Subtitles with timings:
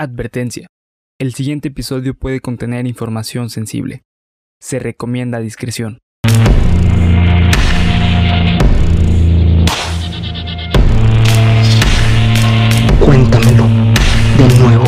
[0.00, 0.68] Advertencia.
[1.18, 4.04] El siguiente episodio puede contener información sensible.
[4.60, 5.98] Se recomienda discreción.
[13.04, 13.64] Cuéntamelo
[14.38, 14.84] de nuevo.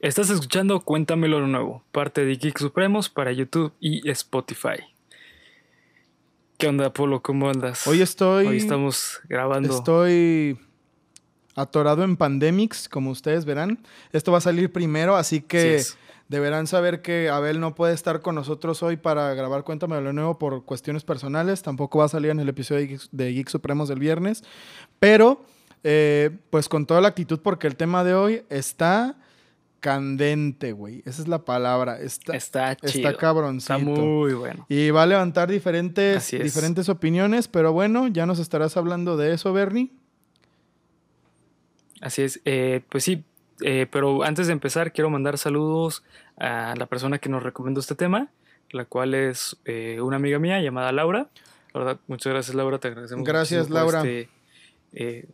[0.00, 4.82] Estás escuchando Cuéntamelo de nuevo, parte de Geek Supremos para YouTube y Spotify.
[6.58, 7.22] ¿Qué onda, Polo?
[7.22, 7.86] ¿Cómo andas?
[7.86, 8.48] Hoy estoy.
[8.48, 9.72] Hoy estamos grabando.
[9.72, 10.58] Estoy
[11.54, 13.78] atorado en Pandemics, como ustedes verán.
[14.12, 15.82] Esto va a salir primero, así que
[16.28, 20.38] deberán saber que Abel no puede estar con nosotros hoy para grabar Cuéntamelo de nuevo
[20.38, 21.62] por cuestiones personales.
[21.62, 24.42] Tampoco va a salir en el episodio de Geek, de Geek Supremos del viernes.
[24.98, 25.44] Pero,
[25.84, 29.16] eh, pues con toda la actitud, porque el tema de hoy está
[29.80, 31.02] candente, güey.
[31.04, 32.00] Esa es la palabra.
[32.00, 33.08] Está, Está chido.
[33.08, 33.74] está cabroncito.
[33.74, 34.64] Está muy bueno.
[34.68, 39.52] Y va a levantar diferentes, diferentes opiniones, pero bueno, ya nos estarás hablando de eso,
[39.52, 39.90] Bernie.
[42.02, 42.40] Así es.
[42.44, 43.24] eh, pues sí,
[43.62, 46.02] eh, pero antes de empezar, quiero mandar saludos
[46.36, 48.28] a la persona que nos recomendó este tema,
[48.70, 51.28] la cual es eh, una amiga mía llamada Laura.
[51.72, 52.78] La verdad, muchas gracias, Laura.
[52.78, 53.26] Te agradecemos.
[53.26, 53.98] Gracias, Laura.
[54.00, 54.28] este,
[54.92, 55.26] eh,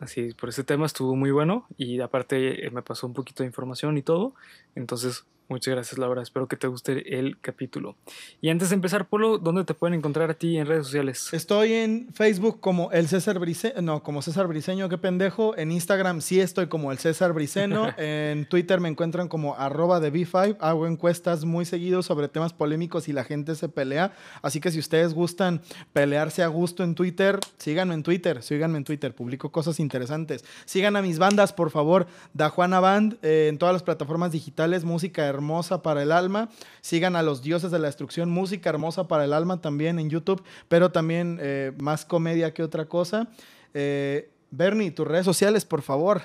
[0.00, 3.96] así, por este tema estuvo muy bueno y aparte me pasó un poquito de información
[3.96, 4.34] y todo.
[4.74, 6.22] Entonces, muchas gracias, Laura.
[6.22, 7.96] Espero que te guste el capítulo.
[8.40, 11.28] Y antes de empezar, Polo, ¿dónde te pueden encontrar a ti en redes sociales?
[11.32, 15.56] Estoy en Facebook como el César Briceño, no, como César Briceño, qué pendejo.
[15.56, 17.90] En Instagram sí estoy como el César Briceno.
[17.98, 20.56] en Twitter me encuentran como arroba de B5.
[20.58, 24.12] Hago encuestas muy seguido sobre temas polémicos y la gente se pelea.
[24.40, 25.60] Así que si ustedes gustan
[25.92, 30.44] pelearse a gusto en Twitter, síganme en Twitter, síganme en Twitter, publico cosas interesantes.
[30.64, 34.84] Sigan a mis bandas, por favor, Da Juana Band eh, en todas las plataformas digitales,
[34.84, 35.41] música hermosa
[35.82, 36.48] para el alma.
[36.80, 40.42] Sigan a los dioses de la destrucción, música hermosa para el alma también en YouTube,
[40.68, 43.28] pero también eh, más comedia que otra cosa.
[43.74, 46.22] Eh, Bernie, tus redes sociales, por favor.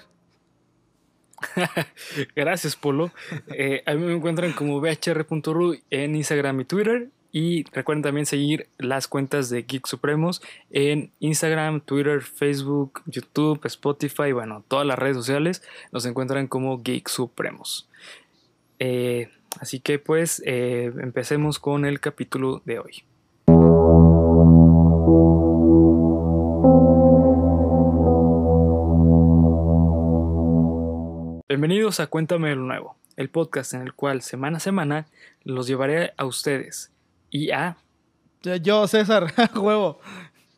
[2.35, 3.11] Gracias, Polo.
[3.49, 7.09] Eh, a mí me encuentran como bhr.ru en Instagram y Twitter.
[7.31, 10.41] Y recuerden también seguir las cuentas de Geek Supremos
[10.71, 15.61] en Instagram, Twitter, Facebook, YouTube, Spotify, bueno, todas las redes sociales
[15.91, 17.89] nos encuentran como Geek Supremos.
[18.79, 19.29] Eh,
[19.59, 23.03] así que pues eh, empecemos con el capítulo de hoy.
[31.49, 35.07] Bienvenidos a Cuéntame lo Nuevo, el podcast en el cual semana a semana
[35.43, 36.91] los llevaré a ustedes
[37.31, 37.77] y a
[38.43, 39.99] Yo, César, huevo.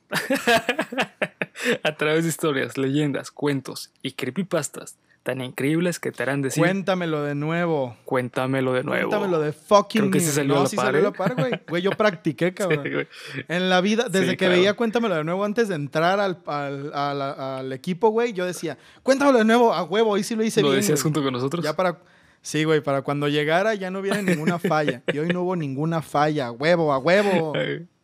[1.84, 7.24] a través de historias, leyendas, cuentos y creepypastas tan increíbles que te harán decir Cuéntamelo
[7.24, 7.96] de nuevo.
[8.06, 9.10] cuéntamelo de nuevo.
[9.10, 11.36] Cuéntamelo de fucking Creo que sí salió no, a la sí par, salió la par,
[11.36, 11.52] güey.
[11.68, 12.84] Güey, yo practiqué, cabrón.
[12.84, 13.08] Sí, güey.
[13.48, 16.92] En la vida, desde Sí, que veía Cuéntamelo de nuevo antes de entrar al, al,
[16.94, 20.62] al- al equipo, güey, yo decía, Cuéntamelo de nuevo, a huevo, hoy sí lo hice
[20.62, 20.80] ¿Lo bien.
[20.82, 21.04] decías güey".
[21.14, 21.64] junto con nosotros?
[21.64, 22.00] Ya para...
[22.42, 25.04] Sí, güey, para cuando llegara ya no hubiera ninguna falla.
[25.12, 26.48] Y hoy no hubo ninguna falla.
[26.48, 27.54] A huevo, a huevo.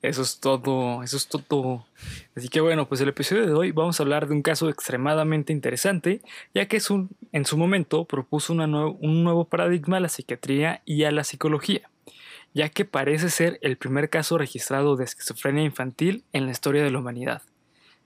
[0.00, 1.84] Eso es todo, eso es todo.
[2.36, 5.52] Así que bueno, pues el episodio de hoy vamos a hablar de un caso extremadamente
[5.52, 6.22] interesante,
[6.54, 10.08] ya que es un, en su momento propuso una nue- un nuevo paradigma a la
[10.08, 11.90] psiquiatría y a la psicología,
[12.54, 16.92] ya que parece ser el primer caso registrado de esquizofrenia infantil en la historia de
[16.92, 17.42] la humanidad.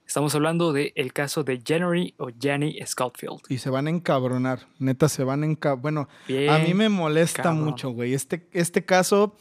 [0.07, 3.39] Estamos hablando del el caso de January o Janny Schofield.
[3.49, 4.67] Y se van a encabronar.
[4.79, 5.81] Neta, se van a encabronar.
[5.81, 7.63] Bueno, Bien, A mí me molesta cabrón.
[7.65, 8.13] mucho, güey.
[8.15, 9.37] Este, este caso,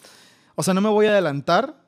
[0.54, 1.81] o sea, no me voy a adelantar,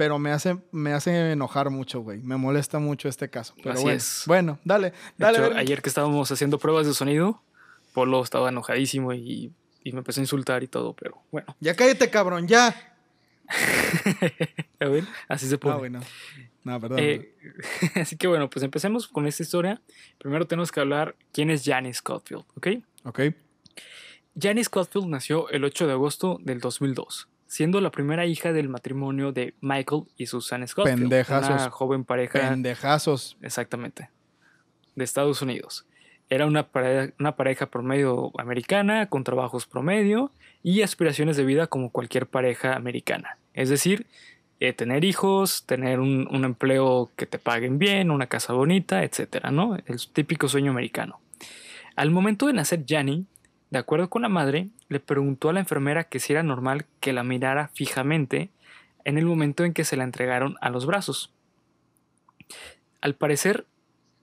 [0.00, 2.22] pero me hace, me hace enojar mucho, güey.
[2.22, 3.52] Me molesta mucho este caso.
[3.58, 4.22] Pero Así bueno, es.
[4.26, 5.46] bueno, dale, dale.
[5.46, 7.42] hecho, ayer que estábamos haciendo pruebas de sonido,
[7.92, 9.52] Polo estaba enojadísimo y,
[9.84, 11.54] y me empezó a insultar y todo, pero bueno.
[11.60, 12.96] Ya cállate, cabrón, ya.
[14.80, 15.74] A ver, así se pone.
[15.74, 16.00] Ah, bueno.
[16.64, 16.98] No, perdón.
[16.98, 17.34] Eh,
[17.96, 19.82] así que bueno, pues empecemos con esta historia.
[20.16, 22.68] Primero tenemos que hablar quién es Janice Scottfield, ¿ok?
[23.04, 23.20] ok.
[24.34, 29.32] Janice Scottfield nació el 8 de agosto del 2002, siendo la primera hija del matrimonio
[29.32, 31.00] de Michael y Susan Scottfield.
[31.00, 31.50] Pendejazos.
[31.50, 32.48] Una joven pareja.
[32.48, 33.36] Pendejazos.
[33.42, 34.08] Exactamente.
[34.94, 35.84] De Estados Unidos.
[36.28, 40.30] Era una pareja, una pareja promedio americana, con trabajos promedio
[40.62, 43.36] y aspiraciones de vida como cualquier pareja americana.
[43.52, 44.06] Es decir,
[44.60, 49.50] eh, tener hijos, tener un, un empleo que te paguen bien, una casa bonita, etcétera,
[49.50, 49.76] ¿no?
[49.86, 51.18] El típico sueño americano.
[51.96, 53.26] Al momento de nacer Janny,
[53.70, 57.12] de acuerdo con la madre, le preguntó a la enfermera que si era normal que
[57.12, 58.50] la mirara fijamente
[59.04, 61.32] en el momento en que se la entregaron a los brazos.
[63.00, 63.66] Al parecer,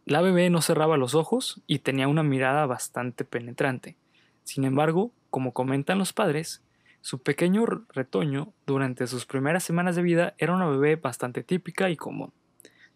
[0.05, 3.95] la bebé no cerraba los ojos y tenía una mirada bastante penetrante.
[4.43, 6.61] Sin embargo, como comentan los padres,
[7.01, 11.95] su pequeño retoño durante sus primeras semanas de vida era una bebé bastante típica y
[11.95, 12.33] común.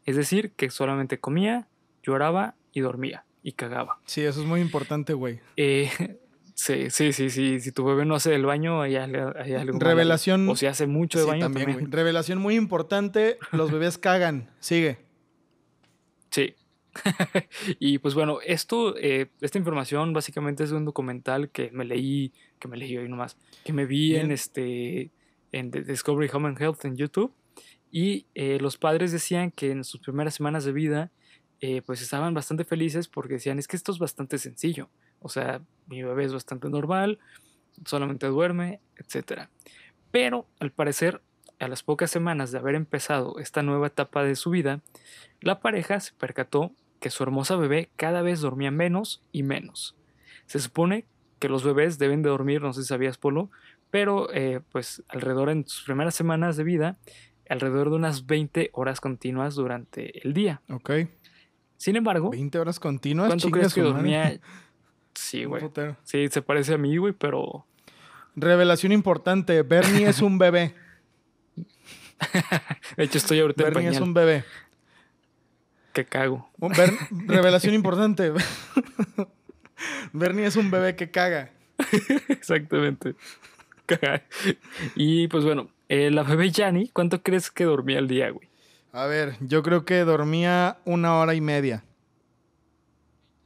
[0.05, 1.67] Es decir, que solamente comía,
[2.03, 3.25] lloraba y dormía.
[3.43, 3.99] y cagaba.
[4.05, 5.39] Sí, eso es muy importante, güey.
[5.57, 5.89] Eh,
[6.55, 7.59] sí, sí, sí, sí.
[7.59, 9.93] Si tu bebé no hace el baño, allá le hay algo mal ahí.
[9.95, 11.91] Revelación- O si hace mucho de Sí, baño también, también.
[11.91, 14.49] Revelación muy importante, los bebés cagan.
[14.59, 14.99] Sigue.
[16.29, 16.55] Sí.
[17.79, 22.33] y pues bueno, esto, eh, esta información básicamente es de un documental que me leí,
[22.59, 25.11] que me leí hoy nomás, que me vi en este
[25.53, 27.33] en Discovery Home and Health en YouTube.
[27.91, 31.11] Y eh, los padres decían que en sus primeras semanas de vida,
[31.59, 34.89] eh, pues estaban bastante felices porque decían, es que esto es bastante sencillo.
[35.21, 37.19] O sea, mi bebé es bastante normal,
[37.85, 39.47] solamente duerme, etc.
[40.11, 41.21] Pero al parecer,
[41.59, 44.81] a las pocas semanas de haber empezado esta nueva etapa de su vida,
[45.39, 49.95] la pareja se percató que su hermosa bebé cada vez dormía menos y menos.
[50.45, 51.05] Se supone
[51.39, 53.49] que los bebés deben de dormir, no sé si sabías, Polo,
[53.89, 56.97] pero eh, pues alrededor en sus primeras semanas de vida,
[57.49, 60.61] alrededor de unas 20 horas continuas durante el día.
[60.69, 60.91] Ok.
[61.77, 63.27] Sin embargo, 20 horas continuas.
[63.27, 64.39] ¿cuánto crees que dormía?
[65.21, 65.63] Sí, güey.
[66.03, 67.65] Sí, se parece a mí, güey, pero
[68.35, 69.61] Revelación importante.
[69.61, 70.73] Bernie es un bebé.
[72.97, 74.43] de hecho estoy ahorita en Bernie es un bebé.
[75.93, 76.49] Que cago.
[76.57, 76.97] Ber-
[77.27, 78.33] Revelación importante.
[80.13, 81.51] Bernie es un bebé que caga.
[82.29, 83.15] Exactamente.
[84.95, 88.47] y pues bueno, eh, la bebé Yanni, ¿cuánto crees que dormía al día, güey?
[88.93, 91.83] A ver, yo creo que dormía una hora y media.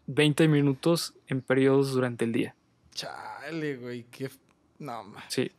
[0.08, 2.56] 20 minutos en periodos durante el día.
[2.94, 4.30] Chale, güey, qué...
[4.80, 5.24] No, ma.
[5.30, 5.52] Sí.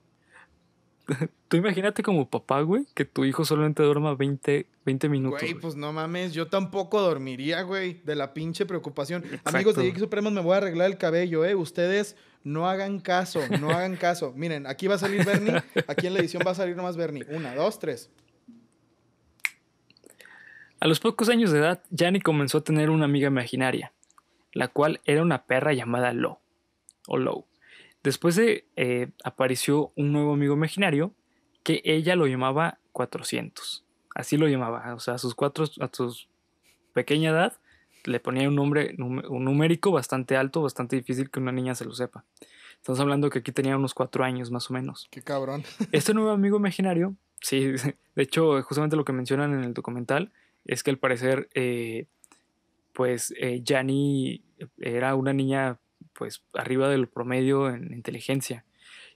[1.48, 5.40] Tú imagínate como papá, güey, que tu hijo solamente duerma 20, 20 minutos.
[5.40, 5.62] Güey, güey.
[5.62, 9.22] pues no mames, yo tampoco dormiría, güey, de la pinche preocupación.
[9.24, 9.50] Exacto.
[9.50, 11.54] Amigos de Geek Supremos, me voy a arreglar el cabello, eh.
[11.54, 14.32] Ustedes no hagan caso, no hagan caso.
[14.34, 17.24] Miren, aquí va a salir Bernie, aquí en la edición va a salir nomás Bernie.
[17.28, 18.10] Una, dos, tres.
[20.80, 23.92] A los pocos años de edad, Yanni comenzó a tener una amiga imaginaria,
[24.56, 26.40] la cual era una perra llamada Lo,
[27.06, 27.46] o Low.
[28.02, 31.12] Después de eh, apareció un nuevo amigo imaginario
[31.62, 33.84] que ella lo llamaba 400.
[34.14, 36.16] Así lo llamaba, o sea, a sus cuatro, a su
[36.94, 37.58] pequeña edad
[38.04, 41.92] le ponía un nombre, un numérico bastante alto, bastante difícil que una niña se lo
[41.92, 42.24] sepa.
[42.76, 45.08] Estamos hablando que aquí tenía unos cuatro años más o menos.
[45.10, 45.64] Qué cabrón.
[45.92, 47.72] Este nuevo amigo imaginario, sí,
[48.14, 50.32] de hecho, justamente lo que mencionan en el documental
[50.64, 52.06] es que al parecer, eh,
[52.96, 54.42] pues, eh, Jani
[54.78, 55.78] era una niña,
[56.14, 58.64] pues, arriba del promedio en inteligencia.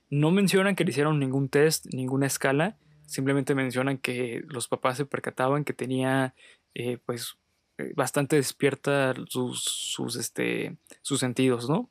[0.07, 5.07] No mencionan que le hicieron ningún test, ninguna escala, simplemente mencionan que los papás se
[5.07, 6.35] percataban que tenía,
[6.75, 7.39] eh, pues,
[7.79, 11.89] eh, bastante despierta sus, sus, este, sus sentidos, ¿no?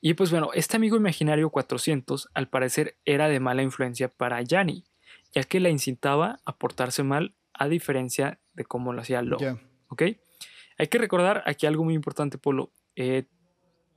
[0.00, 4.84] Y pues bueno, este amigo imaginario 400 al parecer era de mala influencia para Yanni,
[5.32, 9.38] ya que la incitaba a portarse mal a diferencia de cómo lo hacía Lo.
[9.38, 9.58] Ya.
[9.88, 10.02] ¿Ok?
[10.78, 12.70] Hay que recordar aquí algo muy importante, Polo.
[12.96, 13.24] Eh,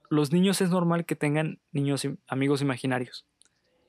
[0.10, 3.26] los niños es normal que tengan niños amigos imaginarios.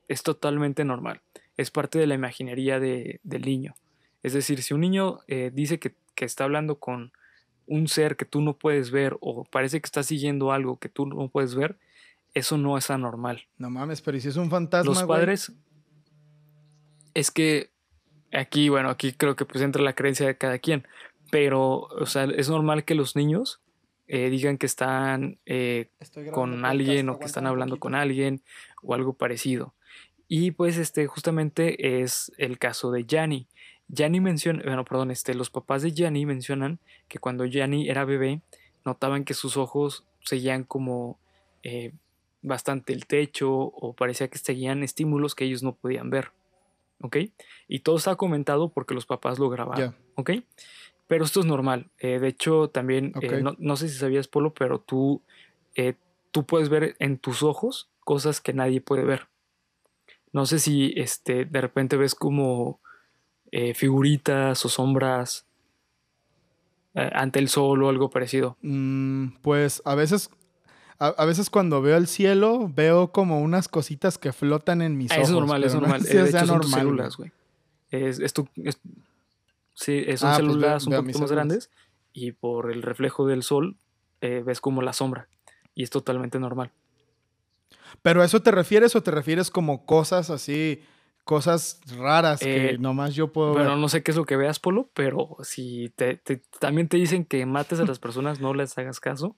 [0.07, 1.21] Es totalmente normal.
[1.55, 3.75] Es parte de la imaginería de- del niño.
[4.23, 7.11] Es decir, si un niño eh, dice que, que está hablando con
[7.67, 11.05] un ser que tú no puedes ver o parece que está siguiendo algo que tú
[11.05, 11.77] no puedes ver,
[12.33, 13.45] eso no es anormal.
[13.57, 15.19] No mames, pero ¿y si es un fantasma, Los güey?
[15.19, 15.51] padres
[17.13, 17.71] es que
[18.33, 20.85] aquí, bueno, aquí creo que pues entra la creencia de cada quien,
[21.31, 23.61] pero, o sea, es normal que los niños
[24.07, 25.89] eh, digan que están eh,
[26.33, 28.41] con podcast, alguien o que están hablando con alguien
[28.81, 29.75] o algo parecido.
[30.27, 33.47] Y pues este justamente es el caso de Yanni.
[33.87, 38.41] Yanni menciona, bueno, perdón, este, los papás de Yanni mencionan que cuando Yanni era bebé
[38.85, 41.19] notaban que sus ojos seguían como
[41.63, 41.93] eh,
[42.41, 46.31] bastante el techo o parecía que seguían estímulos que ellos no podían ver.
[47.01, 47.17] ¿Ok?
[47.67, 49.91] Y todo está comentado porque los papás lo grabaron.
[49.91, 49.97] Ya.
[50.15, 50.31] ¿Ok?
[51.09, 51.89] Pero esto es normal.
[51.97, 55.21] Eh, de hecho, también, eh, no, no sé si sabías, Polo, pero tú,
[55.75, 55.95] eh,
[56.31, 59.27] tú puedes ver en tus ojos cosas que nadie puede ver.
[60.31, 62.79] No sé si este, de repente ves como
[63.73, 65.47] figuritas o sombras
[66.93, 68.57] ante el sol o algo parecido.
[68.61, 70.29] Mm, pues a veces,
[70.99, 75.11] a, a veces cuando veo el cielo, veo como unas cositas que flotan en mis
[75.11, 75.29] Ah, ojos.
[75.29, 76.01] es normal, es no normal.
[76.07, 77.31] Eh, de hecho, son tus normal, células, güey.
[77.89, 78.79] Es, es tu- es-
[79.79, 81.71] sí, eh, son Ah, pues células veo un poquito más grandes
[82.13, 83.77] y por el reflejo del sol
[84.21, 85.29] eh, ves como la sombra.
[85.75, 86.71] Y es totalmente normal.
[88.01, 90.81] ¿Pero a eso te refieres o te refieres como cosas así,
[91.23, 93.77] cosas raras Eh, que nomás yo puedo Bueno, ver?
[93.77, 97.25] no sé qué es lo que veas, Polo, pero si te, te- también te dicen
[97.25, 99.37] que mates a las personas, no les hagas caso.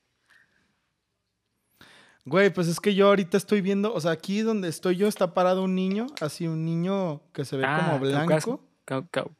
[2.25, 5.33] Güey, pues es que yo ahorita estoy viendo, o sea, aquí donde estoy yo está
[5.33, 8.57] parado un niño, así un niño que se ve Ah, como Caucasio.
[8.57, 8.70] blanco.
[8.85, 9.31] Cau, cau.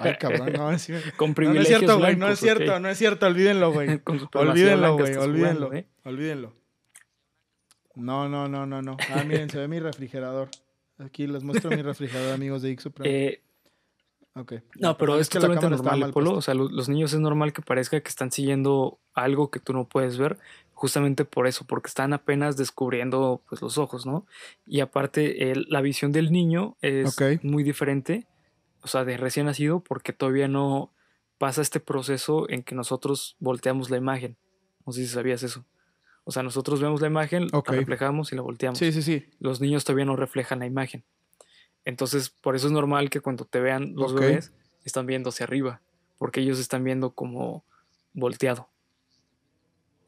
[0.00, 2.98] Ay, cabrón, no, es, Con no, no es cierto, güey, no es cierto, no es
[2.98, 3.88] cierto, olvídenlo, güey.
[4.34, 5.86] Olvídenlo, güey, olvídenlo, jugando, ¿eh?
[6.04, 6.52] olvídenlo.
[7.94, 8.96] No, no, no, no, no.
[9.14, 10.50] Ah, miren, se ve mi refrigerador.
[10.98, 13.04] Aquí les muestro mi refrigerador, amigos de Ixupra.
[13.06, 13.40] Eh,
[14.34, 14.52] ok.
[14.76, 16.32] no, pero Perdón, es la totalmente normal, mal Polo.
[16.34, 19.72] O sea, lo- los niños es normal que parezca que están siguiendo algo que tú
[19.72, 20.38] no puedes ver,
[20.74, 24.26] justamente por eso, porque están apenas descubriendo pues, los ojos, ¿no?
[24.66, 28.26] Y aparte, la visión del niño es muy diferente,
[28.86, 30.92] o sea, de recién nacido, porque todavía no
[31.38, 34.36] pasa este proceso en que nosotros volteamos la imagen.
[34.86, 35.64] No sé si sabías eso.
[36.22, 38.78] O sea, nosotros vemos la imagen, la reflejamos y la volteamos.
[38.78, 39.28] Sí, sí, sí.
[39.40, 41.04] Los niños todavía no reflejan la imagen.
[41.84, 44.52] Entonces, por eso es normal que cuando te vean los bebés,
[44.84, 45.82] están viendo hacia arriba,
[46.16, 47.64] porque ellos están viendo como
[48.12, 48.68] volteado.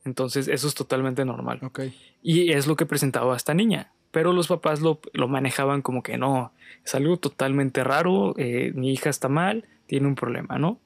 [0.05, 1.59] Entonces, eso es totalmente normal.
[1.65, 1.81] Ok.
[2.23, 3.93] Y es lo que presentaba esta niña.
[4.11, 6.53] Pero los papás lo, lo manejaban como que no,
[6.85, 10.81] es algo totalmente raro, eh, mi hija está mal, tiene un problema, ¿no?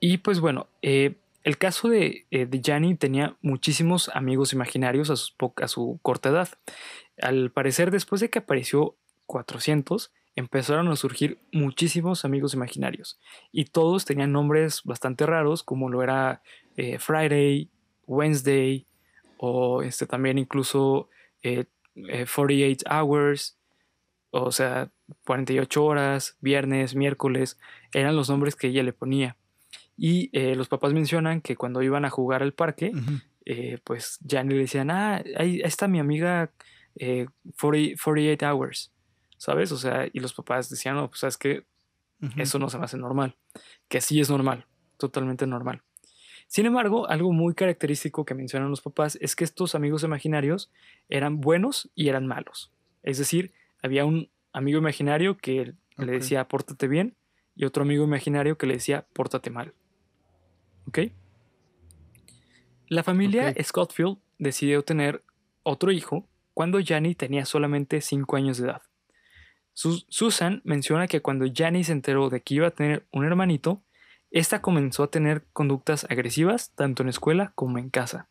[0.00, 5.16] Y pues bueno, eh, el caso de, eh, de Gianni tenía muchísimos amigos imaginarios a,
[5.68, 6.48] su corta edad.
[7.20, 13.18] Al parecer, después de que apareció 400, empezaron a surgir muchísimos amigos imaginarios.
[13.52, 16.42] Y todos tenían nombres bastante raros, como lo era
[16.76, 17.70] eh, Friday,
[18.06, 18.86] Wednesday,
[19.38, 21.08] o este, también incluso
[21.94, 23.58] eh, 48 hours,
[24.30, 24.90] o sea,
[25.26, 27.58] 48 horas, viernes, miércoles,
[27.92, 29.36] eran los nombres que ella le ponía.
[29.96, 32.92] Y eh, los papás mencionan que cuando iban a jugar al parque,
[33.44, 36.52] eh, pues ya le decían, ah, ahí está mi amiga
[36.96, 37.26] eh,
[37.60, 38.92] 40 48 hours,
[39.36, 39.72] ¿sabes?
[39.72, 41.66] O sea, y los papás decían, no, pues sabes que
[42.36, 43.36] eso no se me hace normal,
[43.88, 44.66] que sí es normal,
[44.96, 45.82] totalmente normal.
[46.52, 50.72] Sin embargo, algo muy característico que mencionan los papás es que estos amigos imaginarios
[51.08, 52.72] eran buenos y eran malos.
[53.04, 53.52] Es decir,
[53.84, 57.14] había un amigo imaginario que le decía pórtate bien
[57.54, 59.74] y otro amigo imaginario que le decía pórtate mal.
[60.88, 60.98] ¿Ok?
[62.88, 63.62] La familia Ok.
[63.62, 65.22] Scottfield decidió tener
[65.62, 68.82] otro hijo cuando Janny tenía solamente 5 años de edad.
[69.72, 73.84] Su- Susan menciona que cuando Janny se enteró de que iba a tener un hermanito,
[74.30, 78.28] esta comenzó a tener conductas agresivas tanto en escuela como en casa.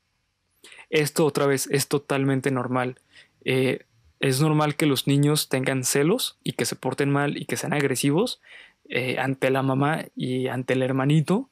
[0.89, 2.99] Esto otra vez es totalmente normal.
[3.43, 3.85] Eh,
[4.19, 7.73] es normal que los niños tengan celos y que se porten mal y que sean
[7.73, 8.41] agresivos
[8.89, 11.49] eh, ante la mamá y ante el hermanito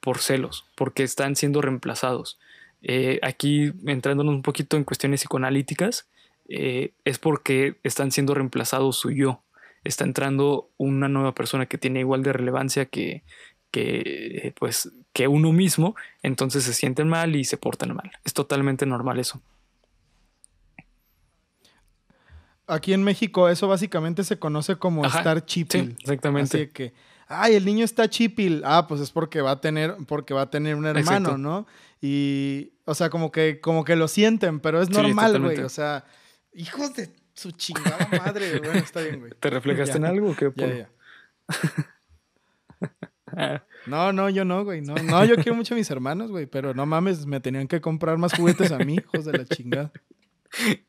[0.00, 2.38] por celos, porque están siendo reemplazados.
[2.82, 6.08] Eh, aquí entrándonos un poquito en cuestiones psicoanalíticas,
[6.48, 9.42] es porque están siendo reemplazados su yo.
[9.84, 13.22] Está entrando una nueva persona que tiene igual de relevancia que,
[13.72, 18.12] que, eh, pues, que uno mismo, entonces se sienten mal y se portan mal.
[18.24, 19.42] Es totalmente normal eso.
[22.68, 25.96] Aquí en México eso básicamente se conoce como Ajá, estar Sí, chipil.
[26.00, 26.56] exactamente.
[26.58, 26.94] Así que,
[27.26, 28.62] ay, el niño está chipil.
[28.64, 31.00] Ah, pues es porque va a tener, porque va a tener un hermano,
[31.30, 31.38] Exacto.
[31.38, 31.66] ¿no?
[32.00, 35.58] Y, o sea, como que, como que lo sienten, pero es normal, güey.
[35.60, 36.04] O sea,
[36.54, 38.50] hijos de su chingada madre.
[38.50, 38.60] güey.
[38.60, 39.32] Bueno, está bien, güey.
[39.38, 39.98] ¿Te reflejaste Ya.
[39.98, 40.52] en algo o qué?
[40.56, 40.90] Ya, ya.
[43.86, 44.80] No, no, yo no, güey.
[44.80, 46.46] No, no, yo quiero mucho a mis hermanos, güey.
[46.46, 49.90] Pero no mames, me tenían que comprar más juguetes a mí, hijos de la chingada.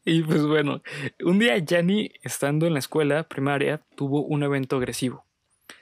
[0.03, 0.81] Y pues bueno,
[1.23, 5.25] un día Yanni, estando en la escuela primaria, tuvo un evento agresivo.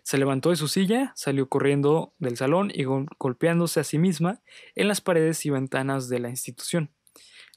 [0.04, 4.40] Se levantó de su silla, salió corriendo del salón y gol- golpeándose a sí misma
[4.76, 6.92] en las paredes y ventanas de la institución.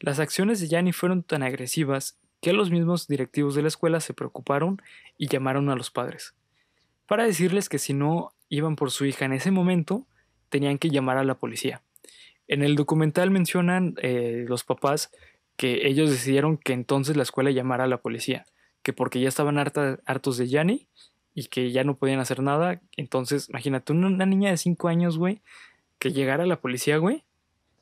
[0.00, 4.14] Las acciones de Yanni fueron tan agresivas que los mismos directivos de la escuela se
[4.14, 4.80] preocuparon
[5.18, 6.34] y llamaron a los padres
[7.06, 10.06] para decirles que si no iban por su hija en ese momento,
[10.48, 11.82] tenían que llamar a la policía.
[12.48, 15.10] En el documental mencionan eh, los papás
[15.56, 18.44] que ellos decidieron que entonces la escuela llamara a la policía,
[18.82, 20.88] que porque ya estaban harta- hartos de Yanni
[21.34, 22.80] y que ya no podían hacer nada.
[22.96, 25.40] Entonces, imagínate, una, niña de 5 años, güey,
[25.98, 27.24] que llegara a la policía, güey.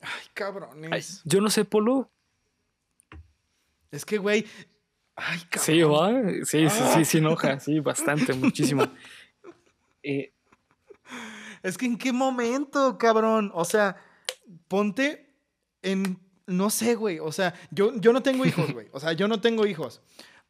[0.00, 1.22] Ay, Ay, cabrones.
[1.24, 2.10] yo no sé, Polo.
[3.90, 4.46] Es que, güey.
[5.16, 5.64] Ay, cabrón.
[5.64, 6.44] Sí, ¿va?
[6.44, 8.84] Sí, sí, sí, sí, enoja, sí, bastante, muchísimo.
[10.04, 10.32] Eh,
[11.62, 13.50] Es que en qué momento, cabrón.
[13.54, 13.96] O sea,
[14.68, 15.34] ponte
[15.82, 16.18] en.
[16.46, 17.18] No sé, güey.
[17.18, 18.88] O sea, yo, yo no tengo hijos, güey.
[18.92, 20.00] O sea, yo no tengo hijos.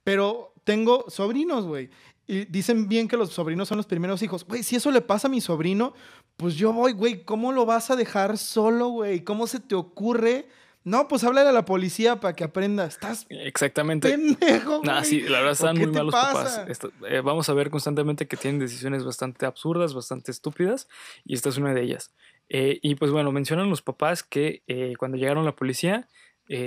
[0.05, 1.91] Pero tengo sobrinos, güey.
[2.27, 4.45] Y dicen bien que los sobrinos son los primeros hijos.
[4.45, 5.93] Güey, si eso le pasa a mi sobrino,
[6.37, 7.25] pues yo voy, güey.
[7.25, 9.23] ¿Cómo lo vas a dejar solo, güey?
[9.23, 10.49] ¿Cómo se te ocurre?
[10.85, 12.85] No, pues háblale a la policía para que aprenda.
[12.87, 14.09] Estás exactamente.
[14.11, 14.83] pendejo, güey.
[14.91, 16.33] Nah, sí, la verdad están muy malos pasa?
[16.33, 16.69] papás.
[16.69, 20.89] Esto- eh, vamos a ver constantemente que tienen decisiones bastante absurdas, bastante estúpidas,
[21.25, 22.13] y esta es una de ellas.
[22.49, 26.09] Eh, y pues bueno, mencionan los papás que eh, cuando llegaron la policía,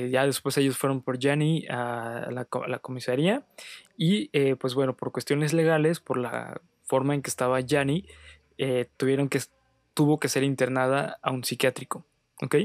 [0.10, 3.46] ya después ellos fueron por Gianni a la, co- a la comisaría,
[3.98, 7.60] y pues bueno, por cuestiones legales, por la forma en que estaba
[8.58, 9.42] eh, tuvieron que,
[9.94, 12.06] tuvo que ser internada a un psiquiátrico.
[12.42, 12.56] ¿Ok?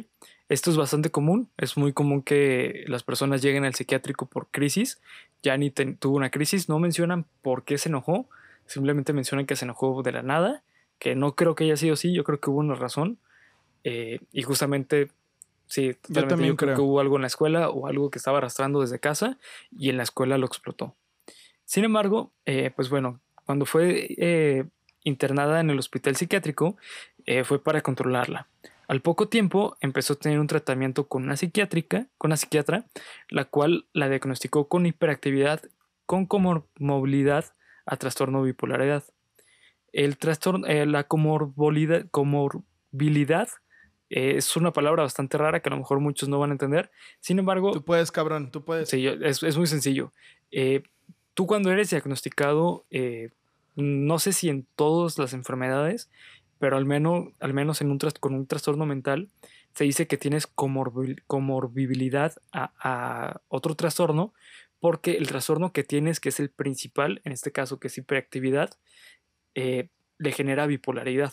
[0.49, 5.01] Esto es bastante común, es muy común que las personas lleguen al psiquiátrico por crisis.
[5.45, 8.29] Yanni tuvo una crisis, no mencionan por qué se enojó,
[8.67, 10.65] simplemente mencionan que se enojó de la nada,
[10.99, 13.19] que no creo que haya sido así, yo creo que hubo una razón.
[13.85, 15.13] Eh, y justamente,
[15.67, 18.81] sí, yo, también creo, que hubo algo en la escuela o algo que estaba arrastrando
[18.81, 19.39] desde casa
[19.71, 20.97] y en la escuela lo explotó.
[21.65, 24.65] Sin embargo, eh, pues bueno, cuando fue eh,
[25.05, 26.77] internada en el hospital psiquiátrico,
[27.45, 28.49] fue para controlarla.
[28.91, 32.87] Al poco tiempo empezó a tener un tratamiento con una psiquiátrica, con una psiquiatra,
[33.29, 35.63] la cual la diagnosticó con hiperactividad
[36.07, 37.45] con comorbilidad
[37.87, 39.05] a trastorno bipolaridad.
[39.93, 43.49] El trastorno, eh, la comorbilidad, comorbilidad
[44.09, 46.91] eh, es una palabra bastante rara que a lo mejor muchos no van a entender.
[47.21, 48.89] Sin embargo, tú puedes, cabrón, tú puedes.
[48.89, 50.13] Sí, es, es muy sencillo.
[50.51, 50.83] Eh,
[51.35, 52.87] tú cuando eres diagnosticado,
[53.77, 56.11] no sé si en todas las enfermedades,
[56.61, 59.31] pero al menos, al menos en un con un trastorno mental,
[59.75, 64.35] se dice que tienes comorbilidad a, otro trastorno,
[64.79, 68.75] porque el trastorno que tienes, que es el principal, en este caso que es hiperactividad,
[69.55, 69.89] eh,
[70.19, 71.33] le genera bipolaridad.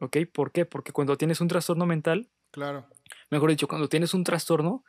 [0.00, 0.16] ¿Ok?
[0.32, 0.64] ¿Por qué?
[0.66, 2.88] Porque cuando tienes un trastorno mental, claro.
[3.30, 4.84] mejor dicho, cuando tienes un trastorno,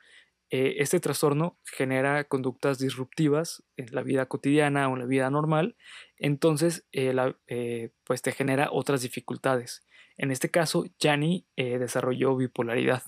[0.54, 5.78] eh, este trastorno genera conductas disruptivas en la vida cotidiana o en la vida normal,
[6.18, 7.16] entonces eh,
[7.48, 9.88] eh, pues te genera otras dificultades.
[10.18, 13.02] En este caso, Jani desarrolló bipolaridad,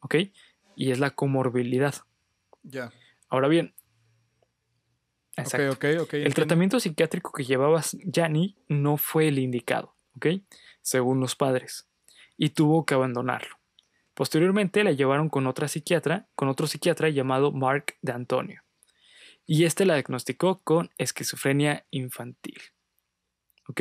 [0.00, 0.16] ¿ok?
[0.74, 1.94] Y es la comorbilidad.
[2.64, 2.92] Ya.
[3.28, 3.72] Ahora bien,
[5.36, 5.78] exacto.
[6.12, 10.26] el tratamiento psiquiátrico que llevaba Jani no fue el indicado, ¿ok?
[10.82, 11.88] Según los padres,
[12.36, 13.57] y tuvo que abandonarlo.
[14.18, 18.64] Posteriormente la llevaron con otra psiquiatra, con otro psiquiatra llamado Mark de Antonio.
[19.46, 22.60] Y este la diagnosticó con esquizofrenia infantil.
[23.68, 23.80] ¿Ok?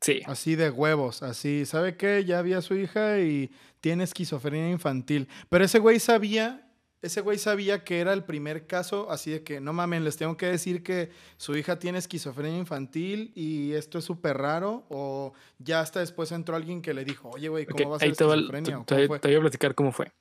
[0.00, 0.22] Sí.
[0.26, 1.64] Así de huevos, así.
[1.64, 2.24] ¿Sabe qué?
[2.24, 5.28] Ya había su hija y tiene esquizofrenia infantil.
[5.48, 6.69] Pero ese güey sabía
[7.02, 10.36] ese güey sabía que era el primer caso, así de que no mamen, les tengo
[10.36, 15.80] que decir que su hija tiene esquizofrenia infantil y esto es súper raro, o ya
[15.80, 18.84] hasta después entró alguien que le dijo, oye, güey, ¿cómo va a ser esquizofrenia?
[18.84, 20.12] Te, voy a platicar cómo fue.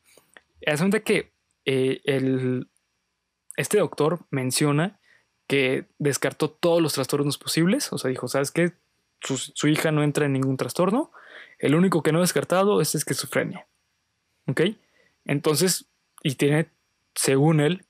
[0.66, 1.34] Asunto que
[1.66, 2.70] eh, el,
[3.58, 5.00] este doctor menciona
[5.48, 8.74] que descartó todos los trastornos posibles, o sea, dijo, ¿sabes qué?
[9.20, 11.12] Su, su hija no entra en ningún trastorno,
[11.58, 13.68] el único que no ha descartado es esquizofrenia.
[14.48, 14.62] ¿Ok?
[15.26, 15.90] Entonces,
[16.24, 16.70] y tiene,
[17.16, 17.86] según él,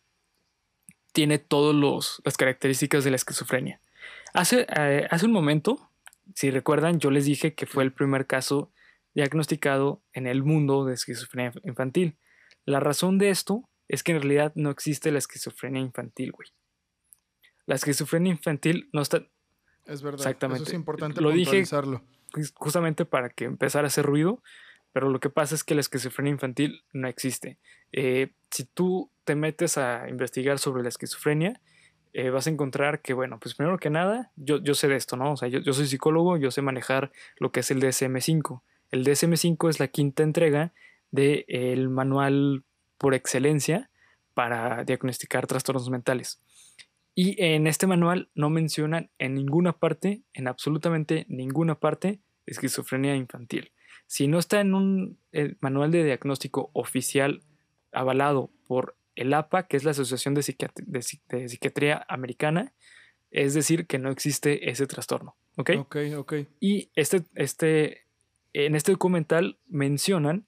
[1.13, 1.75] tiene todas
[2.23, 3.81] las características de la esquizofrenia.
[4.33, 5.91] Hace, eh, hace un momento,
[6.35, 8.71] si recuerdan, yo les dije que fue el primer caso
[9.15, 12.17] diagnosticado en el mundo de esquizofrenia infantil.
[12.65, 16.49] La razón de esto es que en realidad no existe la esquizofrenia infantil, güey.
[17.65, 19.27] La esquizofrenia infantil no está...
[19.85, 20.19] Es verdad.
[20.19, 20.63] Exactamente.
[20.63, 21.63] Eso es importante Lo dije
[22.53, 24.43] justamente para que empezara a hacer ruido,
[24.91, 27.57] pero lo que pasa es que la esquizofrenia infantil no existe.
[27.91, 31.61] Eh, si tú te metes a investigar sobre la esquizofrenia,
[32.13, 35.15] eh, vas a encontrar que, bueno, pues primero que nada, yo, yo sé de esto,
[35.15, 35.33] ¿no?
[35.33, 38.61] O sea, yo, soy psicólogo, yo sé manejar lo que es el DSM5.
[38.91, 40.73] El DSM5 es la quinta entrega
[41.11, 42.63] del manual
[42.97, 43.89] por excelencia
[44.33, 46.41] para diagnosticar trastornos mentales.
[47.13, 53.71] Y en este manual no mencionan en ninguna parte, en absolutamente ninguna parte, esquizofrenia infantil.
[54.09, 57.43] Si no está en un eh, manual de diagnóstico oficial
[57.91, 62.73] avalado por el APA, que es la Asociación de, Psiquiatría Americana,
[63.29, 65.37] es decir, que no existe ese trastorno.
[65.57, 65.69] ¿Ok?
[65.77, 66.33] Ok, ok.
[66.59, 68.07] Y este, este,
[68.53, 70.47] en este documental mencionan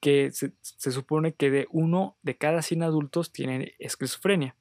[0.00, 0.50] que se,
[0.90, 4.56] supone que de uno de cada 100 adultos tienen esquizofrenia.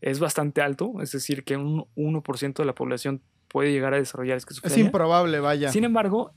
[0.00, 4.36] Es bastante alto, es decir, que un 1% de la población puede llegar a desarrollar
[4.36, 4.76] esquizofrenia.
[4.76, 5.72] Es improbable, vaya.
[5.72, 6.32] Sin embargo,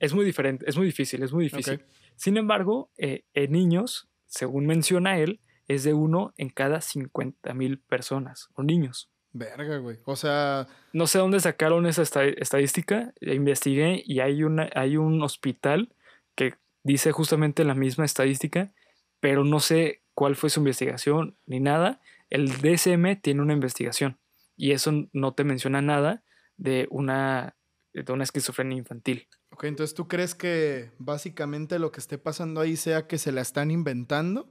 [0.00, 1.84] es muy diferente, es muy difícil, es muy difícil.
[2.16, 7.78] Sin embargo, eh, en niños, según menciona él, es de uno en cada 50 mil
[7.78, 9.10] personas o niños.
[9.32, 9.98] Verga, güey.
[10.04, 10.66] O sea.
[10.92, 13.12] No sé dónde sacaron esa estadística.
[13.20, 15.94] Investigué y hay, una, hay un hospital
[16.34, 18.72] que dice justamente la misma estadística,
[19.20, 22.00] pero no sé cuál fue su investigación ni nada.
[22.30, 24.18] El DSM tiene una investigación
[24.56, 26.24] y eso no te menciona nada
[26.56, 27.54] de una,
[27.92, 29.28] de una esquizofrenia infantil.
[29.60, 33.42] Ok, entonces tú crees que básicamente lo que esté pasando ahí sea que se la
[33.42, 34.48] están inventando.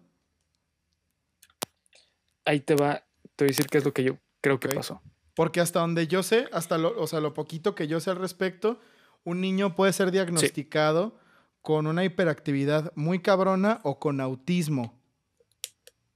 [2.45, 3.04] Ahí te va,
[3.36, 5.02] te voy a decir qué es lo que yo creo que pasó.
[5.34, 8.17] Porque hasta donde yo sé, hasta lo, o sea, lo poquito que yo sé al
[8.17, 8.80] respecto,
[9.24, 11.17] un niño puede ser diagnosticado
[11.63, 15.02] con una hiperactividad muy cabrona o con autismo.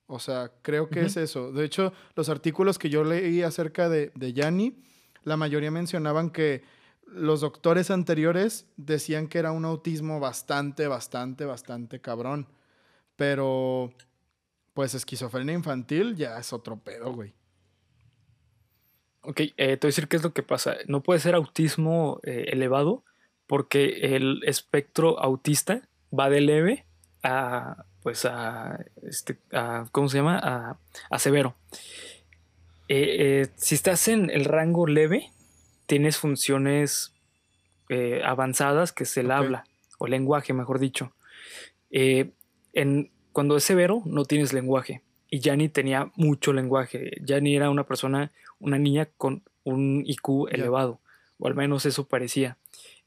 [0.05, 1.51] O sea, creo que es eso.
[1.51, 4.83] De hecho, los artículos que yo leí acerca de, de Yanni
[5.23, 6.63] la mayoría mencionaban que
[7.07, 12.47] los doctores anteriores decían que era un autismo bastante, bastante, bastante cabrón.
[13.15, 13.91] Pero,
[14.73, 17.33] pues esquizofrenia infantil ya es otro pedo, güey.
[19.21, 20.75] Ok, eh, te voy a decir qué es lo que pasa.
[20.87, 23.03] No puede ser autismo eh, elevado
[23.47, 25.87] porque el espectro autista
[26.17, 26.85] va de leve
[27.21, 30.39] a, pues a, este, a ¿cómo se llama?
[30.43, 30.77] A,
[31.09, 31.55] a severo.
[32.89, 35.31] Eh, si estás en el rango leve,
[35.85, 37.13] tienes funciones
[38.23, 39.65] avanzadas que es el habla
[39.99, 41.13] o lenguaje, mejor dicho.
[41.91, 45.03] en, cuando es severo, no tienes lenguaje.
[45.29, 47.11] Y Yanni tenía mucho lenguaje.
[47.21, 50.99] Yanni era una persona, una niña con un IQ elevado,
[51.39, 52.57] o al menos eso parecía.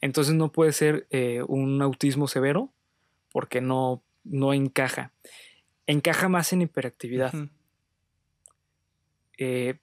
[0.00, 2.72] Entonces no puede ser eh, un autismo severo
[3.32, 5.12] porque no, no encaja.
[5.86, 7.32] Encaja más en hiperactividad.
[9.38, 9.78] Eh,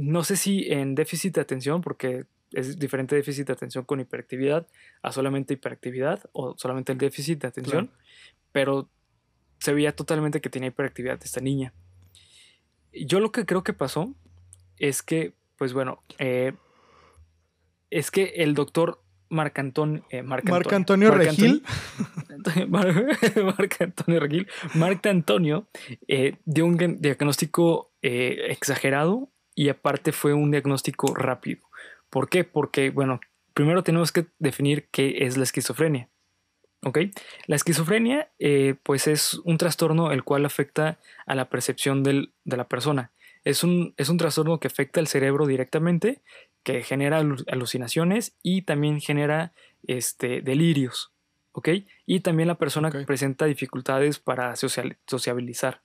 [0.00, 4.66] no sé si en déficit de atención, porque es diferente déficit de atención con hiperactividad
[5.02, 7.90] a solamente hiperactividad o solamente el déficit de atención,
[8.52, 8.88] pero
[9.58, 11.72] se veía totalmente que tenía hiperactividad esta niña.
[12.92, 14.14] Yo lo que creo que pasó
[14.78, 16.52] es que, pues bueno, eh,
[17.90, 21.62] es que el doctor Marc Antonio, eh, Marc Marc Antonio, Marc Regil.
[22.30, 25.68] Antonio- Marc Antonio Regil, Marc Antonio
[26.06, 31.62] eh, dio un diag- diagnóstico eh, exagerado y aparte fue un diagnóstico rápido.
[32.10, 32.44] ¿Por qué?
[32.44, 33.18] Porque, bueno,
[33.54, 36.08] primero tenemos que definir qué es la esquizofrenia.
[36.84, 36.98] ¿Ok?
[37.46, 42.56] La esquizofrenia, eh, pues es un trastorno el cual afecta a la percepción del- de
[42.56, 43.10] la persona.
[43.42, 46.22] Es un, es un trastorno que afecta al cerebro directamente,
[46.62, 49.52] que genera alu- alucinaciones y también genera
[49.88, 51.10] este, delirios.
[51.52, 51.68] ¿Ok?
[52.06, 53.04] Y también la persona Ok.
[53.06, 55.80] presenta dificultades para social- sociabilizar.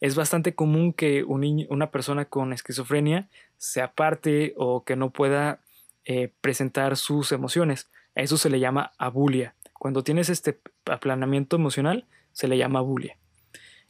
[0.00, 5.10] Es bastante común que un niño- una persona con esquizofrenia se aparte o que no
[5.10, 5.60] pueda
[6.04, 7.88] eh, presentar sus emociones.
[8.16, 9.54] A eso se le llama abulia.
[9.72, 13.16] Cuando tienes este aplanamiento emocional, se le llama bulia.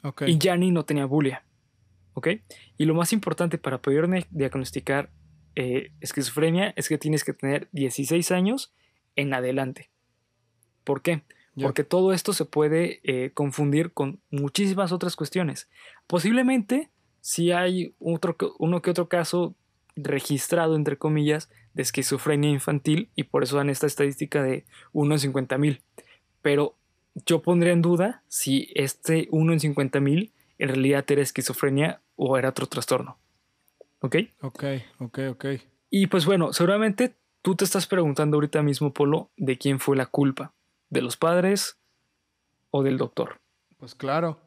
[0.02, 0.24] Ok.
[0.26, 1.42] Y Yanni no tenía bulia.
[2.12, 2.28] ¿Ok?
[2.76, 5.08] Y lo más importante para poder diagnosticar
[5.54, 8.74] eh, esquizofrenia es que tienes que tener 16 años
[9.16, 9.88] en adelante.
[10.84, 11.22] ¿Por qué?
[11.60, 15.68] Porque todo esto se puede eh, confundir con muchísimas otras cuestiones.
[16.06, 16.88] Posiblemente
[17.22, 19.54] si hay otro, uno que otro caso
[19.96, 25.18] registrado, entre comillas, de esquizofrenia infantil y por eso dan esta estadística de 1 en
[25.18, 25.80] 50 mil.
[26.42, 26.74] Pero
[27.26, 32.36] yo pondría en duda si este 1 en 50 mil en realidad era esquizofrenia o
[32.36, 33.18] era otro trastorno.
[34.00, 34.16] ¿Ok?
[34.40, 34.64] Ok,
[34.98, 35.46] ok, ok.
[35.90, 40.06] Y pues bueno, seguramente tú te estás preguntando ahorita mismo, Polo, de quién fue la
[40.06, 40.52] culpa,
[40.92, 41.78] de los padres
[42.70, 43.40] o del doctor.
[43.78, 44.38] Pues claro.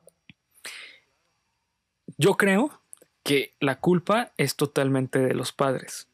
[2.17, 2.81] Yo creo
[3.23, 6.07] que la culpa es totalmente de los padres.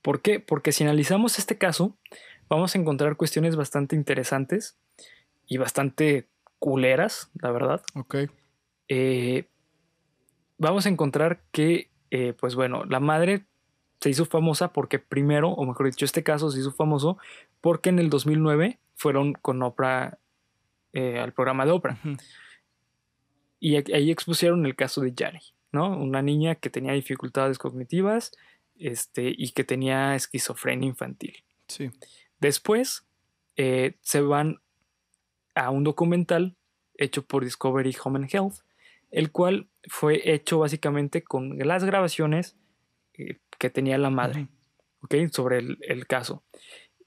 [0.00, 0.38] ¿Por qué?
[0.38, 1.96] Porque si analizamos este caso,
[2.48, 4.78] vamos a encontrar cuestiones bastante interesantes
[5.48, 6.28] y bastante
[6.60, 7.82] culeras, la verdad.
[7.96, 8.16] Ok.
[8.86, 9.48] Eh,
[10.58, 13.46] vamos a encontrar que, eh, pues bueno, la madre
[14.00, 17.18] se hizo famosa porque primero, o mejor dicho, este caso se hizo famoso
[17.60, 20.18] porque en el 2009 fueron con Oprah
[20.92, 21.98] eh, al programa de Oprah.
[23.60, 25.96] Y ahí expusieron el caso de Yanni, ¿no?
[25.96, 28.32] Una niña que tenía dificultades cognitivas
[28.76, 31.44] este, y que tenía esquizofrenia infantil.
[31.68, 31.90] Sí.
[32.40, 33.06] Después
[33.56, 34.60] eh, se van
[35.54, 36.56] a un documental
[36.96, 38.56] hecho por Discovery Home and Health,
[39.10, 42.56] el cual fue hecho básicamente con las grabaciones
[43.14, 44.48] eh, que tenía la madre.
[45.02, 45.14] ¿ok?
[45.30, 46.42] sobre el, el caso.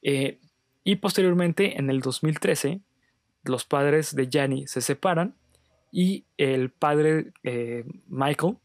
[0.02, 0.40] Eh,
[0.88, 2.80] y posteriormente, en el 2013,
[3.44, 5.36] los padres de Gianni se separan
[5.92, 8.58] y el padre eh, Michael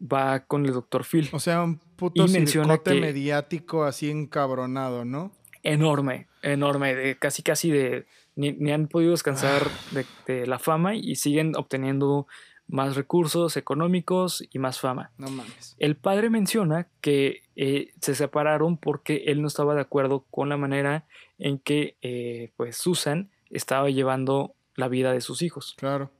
[0.00, 1.30] va con el doctor Phil.
[1.32, 5.32] O sea, un puto circote mediático así encabronado, ¿no?
[5.62, 8.06] Enorme, enorme, de casi casi de...
[8.34, 12.26] Ni, ni han podido descansar de, de la fama y siguen obteniendo
[12.68, 15.12] más recursos económicos y más fama.
[15.18, 15.76] No mames.
[15.78, 20.56] El padre menciona que eh, se separaron porque él no estaba de acuerdo con la
[20.56, 21.06] manera
[21.38, 25.74] en que eh, pues Susan estaba llevando la vida de sus hijos.
[25.78, 26.10] Claro.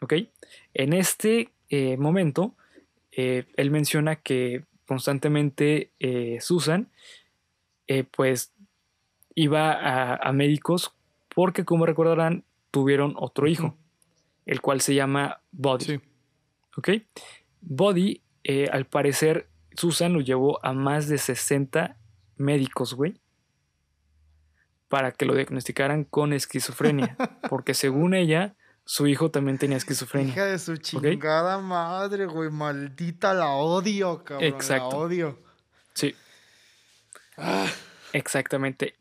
[0.00, 0.14] ¿ok?
[0.74, 2.54] En este eh, momento,
[3.12, 5.92] él menciona que constantemente
[6.40, 6.88] Susan
[8.10, 8.52] pues
[9.36, 10.92] iba a, a médicos
[11.32, 13.76] porque como recordarán tuvieron otro hijo.
[14.46, 15.84] El cual se llama Buddy.
[15.84, 16.00] Sí.
[16.76, 16.88] ¿ok?
[17.60, 21.96] Body, eh, al parecer, Susan lo llevó a más de 60
[22.36, 23.20] médicos, güey,
[24.88, 27.16] para que lo diagnosticaran con esquizofrenia,
[27.48, 28.54] porque según ella,
[28.84, 30.32] su hijo también tenía esquizofrenia.
[30.32, 32.50] Hija de su chingada madre, güey.
[32.50, 34.46] Maldita la odio, cabrón.
[34.46, 34.90] Exacto.
[34.90, 35.38] La odio.
[35.94, 36.14] Sí.
[38.12, 38.94] Exactamente.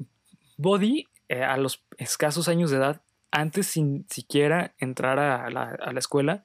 [0.57, 3.01] Body, eh, a los escasos años de edad,
[3.33, 6.43] antes sin siquiera entrar a la, a la escuela,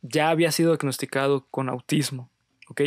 [0.00, 2.30] ya había sido diagnosticado con autismo.
[2.68, 2.82] ¿Ok?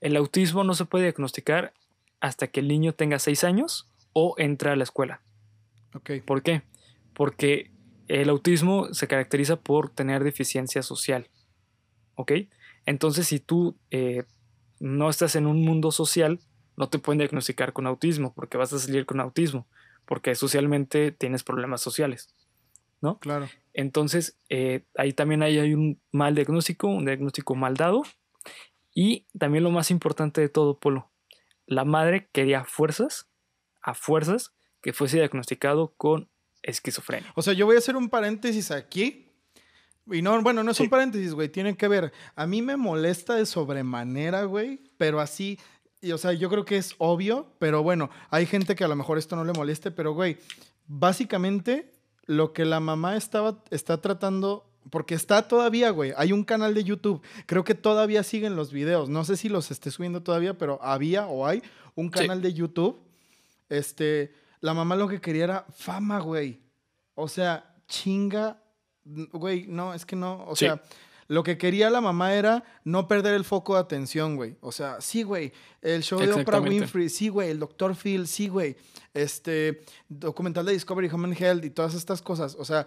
[0.00, 1.74] El autismo no se puede diagnosticar
[2.20, 5.22] hasta que el niño tenga 6 años o entra a la escuela.
[5.94, 6.12] Ok.
[6.24, 6.62] ¿Por qué?
[7.14, 7.72] Porque
[8.06, 11.28] el autismo se caracteriza por tener deficiencia social.
[12.14, 12.32] ¿Ok?
[12.86, 14.22] Entonces, si tú eh,
[14.78, 16.38] no estás en un mundo social,
[16.76, 19.66] no te pueden diagnosticar con autismo, porque vas a salir con autismo,
[20.06, 22.32] porque socialmente tienes problemas sociales.
[23.00, 23.18] ¿No?
[23.20, 23.48] Claro.
[23.74, 28.02] Entonces, eh, ahí también hay, hay un mal diagnóstico, un diagnóstico mal dado.
[28.92, 31.10] Y también lo más importante de todo, Polo,
[31.66, 33.28] la madre quería fuerzas,
[33.82, 36.28] a fuerzas, que fuese diagnosticado con
[36.62, 37.32] esquizofrenia.
[37.36, 39.26] O sea, yo voy a hacer un paréntesis aquí.
[40.10, 40.84] Y no, bueno, no es Sí.
[40.84, 41.48] un paréntesis, güey.
[41.48, 42.12] Tiene que ver.
[42.34, 44.80] A mí me molesta de sobremanera, güey.
[44.96, 45.58] Pero así.
[46.00, 47.54] Y, o sea, yo creo que es obvio.
[47.58, 49.90] Pero bueno, hay gente que a lo mejor esto no le moleste.
[49.90, 50.38] Pero, güey,
[50.86, 51.92] básicamente
[52.28, 54.64] lo que la mamá estaba, está tratando.
[54.90, 56.14] Porque está todavía, güey.
[56.16, 57.20] Hay un canal de YouTube.
[57.44, 59.10] Creo que todavía siguen los videos.
[59.10, 61.62] No sé si los esté subiendo todavía, pero había o hay
[61.94, 62.20] un Sí.
[62.20, 62.98] canal de YouTube.
[63.68, 66.60] Este, la mamá lo que quería era fama, güey.
[67.14, 68.62] O sea, chinga,
[69.04, 70.64] güey, no, es que no, o Sí.
[70.66, 70.82] sea,
[71.28, 74.56] lo que quería la mamá era no perder el foco de atención, güey.
[74.60, 76.60] O sea, sí, güey, el show de Oprah.
[76.60, 77.94] Winfrey, sí, güey, el Dr.
[77.94, 78.76] Phil, sí, güey,
[79.12, 82.56] este, documental de Discovery Human Health y todas estas cosas.
[82.58, 82.86] O sea,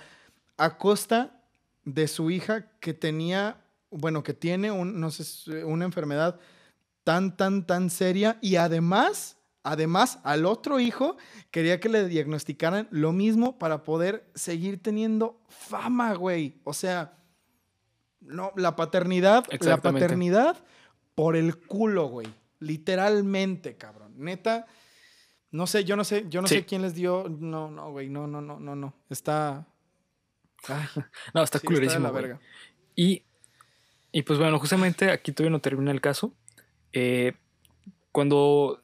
[0.58, 1.40] a costa
[1.86, 6.40] de su hija que tenía, bueno, que tiene un, no sé, una enfermedad
[7.04, 11.16] tan, tan, tan seria y además, además, al otro hijo
[11.52, 16.60] quería que le diagnosticaran lo mismo para poder seguir teniendo fama, güey.
[16.64, 17.21] O sea,
[18.22, 20.58] no, la paternidad, la paternidad
[21.16, 22.28] por el culo, güey.
[22.60, 24.14] Literalmente, cabrón.
[24.18, 24.66] Neta,
[25.52, 26.56] no sé, yo no sé, yo no Sí.
[26.56, 28.94] sé quién les dio, no, no, güey, no, no, no, no, no.
[29.10, 29.68] Está...
[30.68, 30.86] Ay,
[31.34, 32.04] No, está sí, culerísimo.
[32.04, 32.40] la verga.
[32.96, 33.24] Y,
[34.12, 36.34] y pues bueno, justamente aquí todavía no termina el caso.
[36.94, 37.34] Eh,
[38.12, 38.82] cuando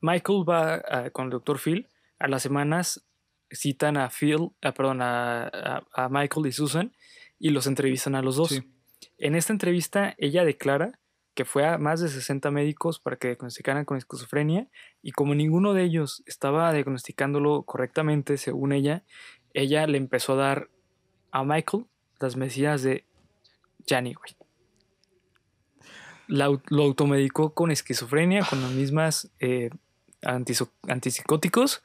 [0.00, 3.04] Michael va a- con el doctor Phil, a las semanas
[3.52, 6.92] citan a Phil, ah, perdón, a, a- a Michael y Susan
[7.38, 8.48] y los entrevistan a los dos.
[8.50, 8.62] Sí.
[9.18, 10.98] En esta entrevista, ella declara
[11.34, 14.66] que fue a más de 60 médicos para que diagnosticaran con esquizofrenia
[15.02, 19.04] y como ninguno de ellos estaba diagnosticándolo correctamente, según ella,
[19.54, 20.68] ella le empezó a dar
[21.30, 21.86] a Michael
[22.18, 23.04] las medicinas de
[23.86, 24.34] Janny, güey.
[26.26, 29.70] Lo automedicó con esquizofrenia, con las mismas eh,
[30.88, 31.82] antipsicóticos,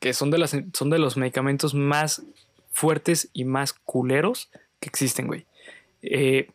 [0.00, 2.22] que son de, las, son de los medicamentos más
[2.70, 5.46] fuertes y más culeros que existen, güey.
[6.02, 6.50] Eh,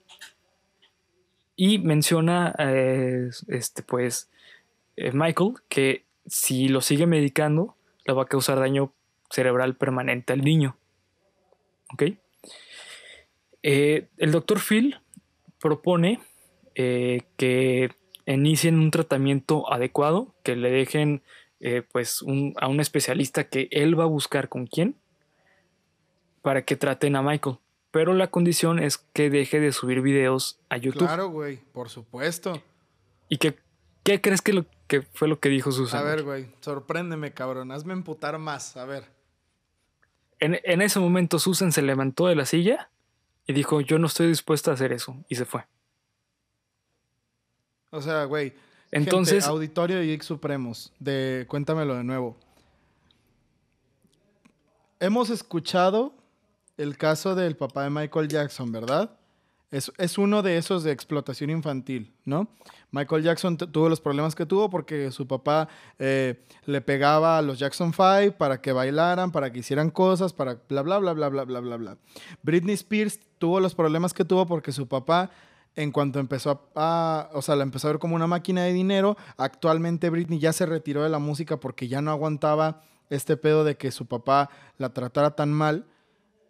[1.65, 4.29] y menciona, eh, este, pues,
[4.97, 8.91] eh, Michael, que si lo sigue medicando, le va a causar daño
[9.29, 10.75] cerebral permanente al niño.
[11.93, 12.03] ¿Ok?
[13.61, 14.99] Eh, el doctor Phil
[15.61, 16.19] propone
[16.75, 17.91] eh, que
[18.25, 21.21] inicien un tratamiento adecuado, que le dejen
[21.93, 22.21] pues
[22.57, 24.97] a un especialista que él va a buscar con quién
[26.41, 27.55] para que traten a Michael.
[27.93, 31.05] Pero la condición es que deje de subir videos a YouTube.
[31.05, 32.59] Claro, güey, por supuesto.
[33.29, 33.59] ¿Y que,
[34.01, 35.99] qué crees que, lo, que fue lo que dijo Susan?
[35.99, 37.71] A ver, güey, sorpréndeme, cabrón.
[37.71, 38.77] Hazme emputar más.
[38.77, 39.05] A ver.
[40.39, 42.89] En, en ese momento Susan se levantó de la silla
[43.45, 45.15] y dijo, yo no estoy dispuesta a hacer eso.
[45.29, 45.63] Y se fue.
[47.91, 48.55] O sea, güey.
[48.89, 50.91] Entonces, gente, auditorio de Geek Supremos.
[50.97, 52.37] De Cuéntamelo de nuevo.
[54.99, 56.22] Hemos escuchado
[56.77, 59.17] el caso del papá de Michael Jackson, ¿verdad?
[59.71, 62.47] Es, uno de esos de explotación infantil, ¿no?
[62.91, 67.57] Michael Jackson tuvo los problemas que tuvo porque su papá eh, le pegaba a los
[67.57, 71.43] Jackson 5 para que bailaran, para que hicieran cosas, para bla, bla, bla, bla, bla,
[71.43, 71.97] bla, bla, bla.
[72.43, 75.31] Britney Spears tuvo los problemas que tuvo porque su papá,
[75.75, 78.73] en cuanto empezó a, a- o sea, la empezó a ver como una máquina de
[78.73, 83.63] dinero, actualmente Britney ya se retiró de la música porque ya no aguantaba este pedo
[83.63, 85.87] de que su papá la tratara tan mal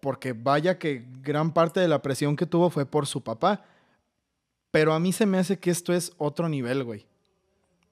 [0.03, 3.63] porque vaya que gran parte de la presión que tuvo fue por su papá.
[4.69, 7.05] Pero a mí se me hace que esto es otro nivel, güey.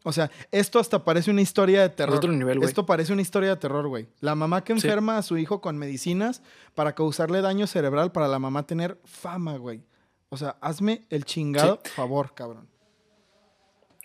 [0.04, 2.18] O sea, esto hasta parece una historia de terror.
[2.18, 2.68] otro nivel, güey.
[2.68, 4.10] Esto parece una historia de terror, güey.
[4.20, 4.86] La mamá que Sí.
[4.86, 6.42] enferma a su hijo con medicinas
[6.76, 9.82] para causarle daño cerebral para la mamá tener fama, güey.
[10.30, 12.68] O sea, hazme el chingado favor, cabrón.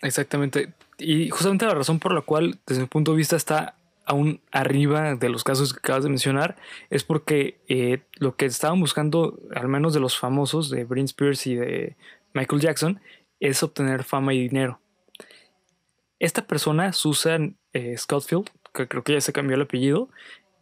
[0.03, 0.75] Exactamente.
[0.99, 3.75] Y justamente la razón por la cual, desde mi punto de vista, está
[4.07, 6.57] aún arriba de los casos que acabas de mencionar,
[6.91, 11.47] es porque eh, lo que estaban buscando, al menos de los famosos, de Britney Spears
[11.47, 11.97] y de
[12.33, 13.01] Michael Jackson,
[13.41, 14.81] es obtener fama y dinero.
[16.19, 20.09] Esta persona, Susan eh, Scottfield, que creo que ya se cambió el apellido,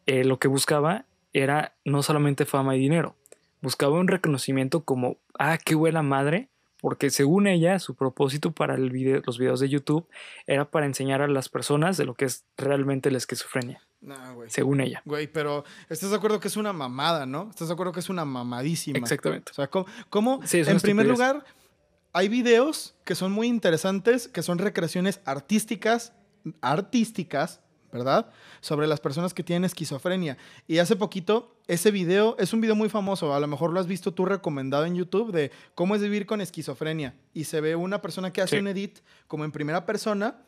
[0.07, 3.17] eh, lo que buscaba era no solamente fama y dinero,
[3.61, 6.49] buscaba un reconocimiento como, ah, qué buena madre,
[6.85, 10.07] porque según ella, su propósito para el video- los videos de YouTube
[10.47, 14.51] era para enseñar a las personas de lo que es realmente la esquizofrenia, No, güey.
[14.51, 15.01] según ella.
[15.07, 17.49] Güey, pero ¿estás de acuerdo que es una mamada, no?
[17.49, 18.99] ¿Estás de acuerdo que es una mamadísima?
[18.99, 19.51] Exactamente.
[19.53, 19.87] O sea, ¿cómo?
[20.11, 21.43] cómo- Sí, en primer lugar,
[22.13, 26.13] hay videos que son muy interesantes, que son recreaciones artísticas,
[26.61, 27.63] artísticas,
[27.95, 28.27] ¿verdad?
[28.61, 30.37] Sobre las personas que tienen esquizofrenia.
[30.67, 33.87] Y hace poquito, ese video es un video muy famoso, a lo mejor lo has
[33.87, 37.15] visto tú recomendado en YouTube, de cómo es vivir con esquizofrenia.
[37.33, 38.61] Y se ve una persona que hace Sí.
[38.61, 40.39] un edit como en primera persona,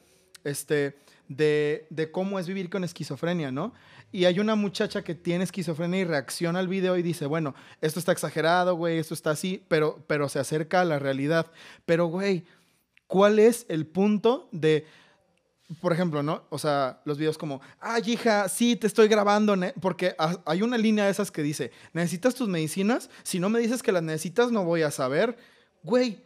[0.44, 3.72] este, de, de cómo es vivir con esquizofrenia, ¿no?
[4.12, 7.98] Y hay una muchacha que tiene esquizofrenia y reacciona al video y dice, bueno, esto
[8.00, 11.50] está exagerado, güey, esto está así, pero, pero se acerca a la realidad.
[11.84, 12.44] Pero, güey,
[13.06, 14.86] ¿cuál es el punto de,
[15.80, 16.44] por ejemplo, ¿no?
[16.50, 20.62] O sea, los videos como, ay, hija, sí, te estoy grabando, ne-", porque ha- hay
[20.62, 23.10] una línea de esas que dice, ¿necesitas tus medicinas?
[23.22, 25.36] Si no me dices que las necesitas, no voy a saber.
[25.82, 26.24] Güey.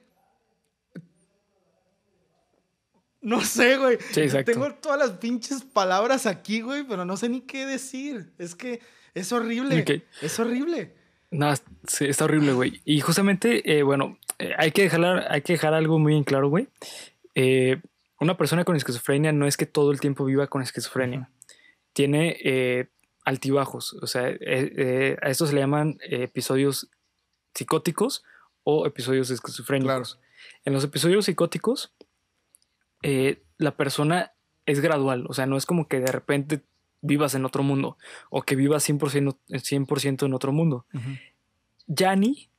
[3.23, 3.99] No sé, güey.
[4.13, 4.53] Sí, exacto.
[4.53, 8.33] Tengo todas las pinches palabras aquí, güey, pero no sé ni qué decir.
[8.39, 8.81] Es que
[9.15, 9.81] es horrible.
[9.83, 10.03] Ok.
[10.23, 10.95] Es horrible.
[11.31, 11.53] No,
[11.87, 12.81] sí, está horrible, güey.
[12.85, 16.49] Y justamente, eh, bueno, eh, hay, que dejar, hay que dejar algo muy en claro,
[16.49, 16.69] güey.
[17.35, 17.81] Eh,
[18.21, 21.31] una persona con esquizofrenia no es que todo el tiempo viva con esquizofrenia.
[21.95, 22.91] Tiene eh,
[23.25, 23.95] altibajos.
[23.95, 26.91] O sea, eh, eh, a esto se le llaman episodios
[27.55, 28.23] psicóticos
[28.63, 30.21] o episodios esquizofrénicos.
[30.67, 31.95] En los episodios psicóticos,
[33.03, 34.33] la persona
[34.67, 35.25] es gradual.
[35.29, 36.61] O sea, no es como que de repente
[37.01, 37.97] vivas en otro mundo
[38.29, 40.85] o que vivas 100%, 100 en otro mundo.
[41.87, 42.51] Yanni,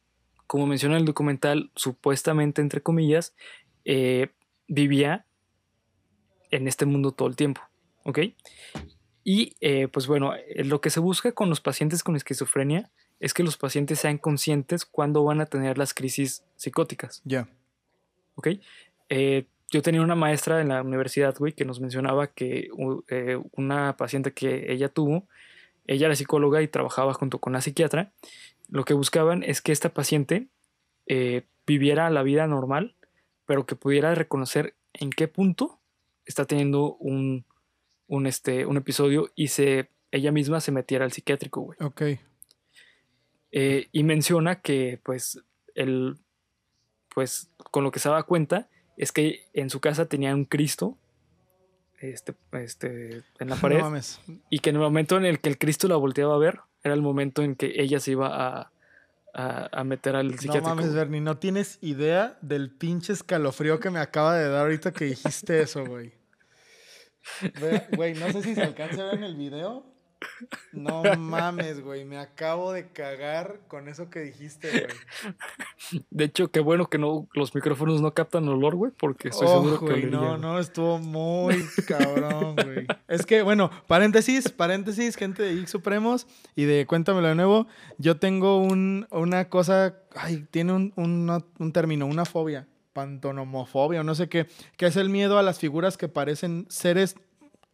[0.47, 3.35] como menciona el documental, supuestamente, entre comillas,
[4.67, 5.27] vivía
[6.51, 7.61] en este mundo todo el tiempo,
[8.03, 8.19] ¿ok?
[9.23, 13.33] Y eh, pues bueno, eh, lo que se busca con los pacientes con esquizofrenia es
[13.33, 17.47] que los pacientes sean conscientes cuando van a tener las crisis psicóticas, Ya.
[18.35, 18.47] ¿ok?
[19.09, 22.69] Eh, yo tenía una maestra en la universidad, güey, que nos mencionaba que
[23.07, 25.27] eh, una paciente que ella tuvo,
[25.87, 28.11] ella era psicóloga y trabajaba junto con la psiquiatra,
[28.69, 30.47] lo que buscaban es que esta paciente
[31.67, 32.95] viviera la vida normal,
[33.45, 35.80] pero que pudiera reconocer en qué punto
[36.25, 37.45] está teniendo un,
[38.07, 41.77] un, este, un episodio y se, ella misma se metiera al psiquiátrico, güey.
[41.81, 42.01] Ok.
[43.51, 45.41] Eh, y menciona que, pues,
[45.75, 46.17] el,
[47.13, 50.97] pues, con lo que se daba cuenta es que en su casa tenía un Cristo
[51.99, 54.19] este, este, en la pared No mames.
[54.49, 56.93] y que en el momento en el que el Cristo la volteaba a ver era
[56.93, 58.71] el momento en que ella se iba a,
[59.33, 60.69] a, a meter al No psiquiátrico.
[60.69, 60.95] mames, güey.
[60.97, 65.61] Bernie, no tienes idea del pinche escalofrío que me acaba de dar ahorita que dijiste
[65.61, 66.13] eso, güey.
[67.95, 69.90] Güey, no sé si se alcanza a ver en el video.
[70.71, 76.03] No mames, güey, me acabo de cagar con eso que dijiste, güey.
[76.09, 79.61] De hecho, qué bueno que no los micrófonos no captan olor, güey, porque estoy Oh,
[79.61, 80.41] seguro que güey, no, güey.
[80.41, 82.87] no, estuvo muy cabrón, güey.
[83.07, 87.67] Es que, bueno, paréntesis, paréntesis, gente de Geek Supremos y de Cuéntamelo de nuevo.
[87.97, 94.03] Yo tengo un, una cosa, ay, tiene un, un- un término, una fobia, pantonomofobia o
[94.03, 97.15] no sé qué, que es el miedo a las figuras que parecen seres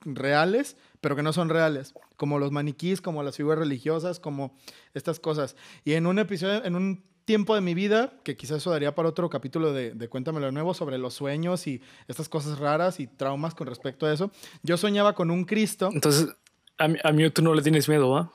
[0.02, 4.56] reales, pero que no son reales, como los maniquís, como las figuras religiosas, como
[4.94, 5.56] estas cosas.
[5.84, 9.10] Y en un episodio, en un tiempo de mi vida, que quizás eso daría para
[9.10, 13.08] otro capítulo de, de Cuéntamelo de nuevo, sobre los sueños y estas cosas raras y
[13.08, 14.32] traumas con respecto a eso,
[14.64, 16.30] yo soñaba con un Cristo, Entonces,
[16.78, 18.32] a, a mí tú no le tienes miedo, ¿va?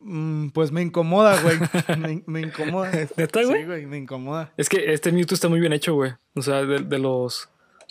[0.00, 1.56] mm, pues me incomoda, güey,
[1.98, 2.90] me, me incomoda.
[3.16, 3.62] ¿Neta, güey?
[3.62, 4.52] Sí, güey, me incomoda.
[4.56, 6.12] Es que este Mewtwo está muy bien hecho, güey.
[6.34, 7.48] O sea, de, de los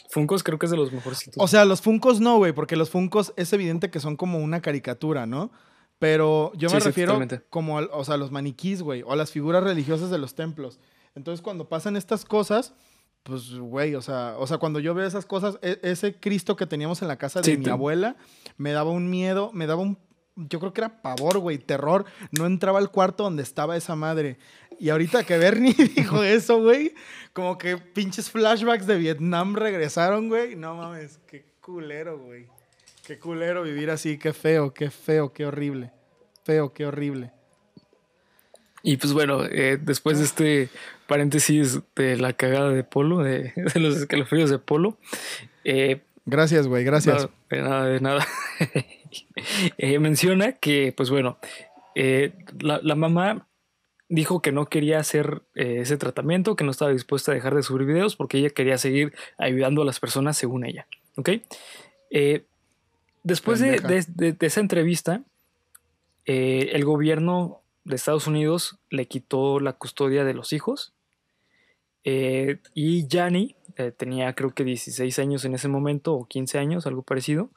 [0.10, 1.36] Funkos creo que es de los mejorcitos.
[1.38, 4.62] O sea, los Funcos no, güey, porque los Funcos es evidente que son como una
[4.62, 5.52] caricatura, ¿no?
[6.00, 7.46] Pero yo me Sí, refiero totalmente.
[7.50, 10.36] como, al- o sea, a los maniquís, güey, o a las figuras religiosas de los
[10.36, 10.80] templos.
[11.16, 12.74] Entonces, cuando pasan estas cosas,
[13.24, 16.68] pues, güey, o sea, o sea, cuando yo veo esas cosas, e- ese Cristo que
[16.68, 18.16] teníamos en la casa de Sí, mi abuela,
[18.58, 19.98] me daba un miedo, me daba un,
[20.38, 22.06] yo creo que era pavor, güey, terror.
[22.32, 24.38] No entraba al cuarto donde estaba esa madre.
[24.80, 26.94] Y ahorita que Bernie dijo eso, güey,
[27.34, 30.56] como que pinches flashbacks de Vietnam regresaron, güey.
[30.56, 32.48] No mames, qué culero, güey.
[33.06, 35.92] Qué culero vivir así, qué feo, qué feo, qué horrible.
[36.44, 37.32] Feo, qué horrible.
[38.84, 40.70] Y pues bueno, eh, después de este
[41.08, 44.98] paréntesis de la cagada de Polo, de, de los escalofríos de Polo,
[45.64, 47.24] eh, Gracias, güey, gracias.
[47.24, 48.28] No, de nada, de nada.
[49.78, 51.38] Eh, menciona que, pues bueno,
[51.96, 53.48] eh, la, la mamá
[54.10, 57.64] dijo que no quería hacer eh, ese tratamiento, que no estaba dispuesta a dejar de
[57.64, 60.88] subir videos porque ella quería seguir ayudando a las personas según ella.
[61.18, 61.30] ¿Ok?
[63.24, 63.72] Después de,
[64.16, 65.24] de- de- esa entrevista,
[66.26, 70.94] el gobierno de Estados Unidos le quitó la custodia de los hijos.
[72.04, 76.88] eh, y Gianni eh, tenía creo que 16 años en ese momento o 15 años,
[76.88, 77.52] algo parecido.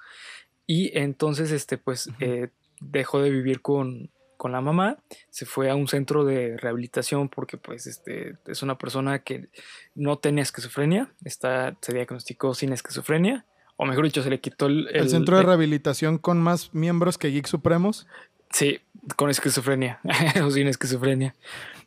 [0.72, 2.50] Y entonces, este, pues, eh,
[2.80, 4.98] dejó de vivir con, con la mamá,
[5.28, 9.48] se fue a un centro de rehabilitación porque, pues, este, es una persona que
[9.96, 14.86] no tenía esquizofrenia, está, se diagnosticó sin esquizofrenia, o mejor dicho, se le quitó el...
[14.92, 18.06] El, centro de rehabilitación con más miembros que Geek Supremos.
[18.52, 18.78] Sí,
[19.16, 19.98] con esquizofrenia
[20.44, 21.34] o sin esquizofrenia.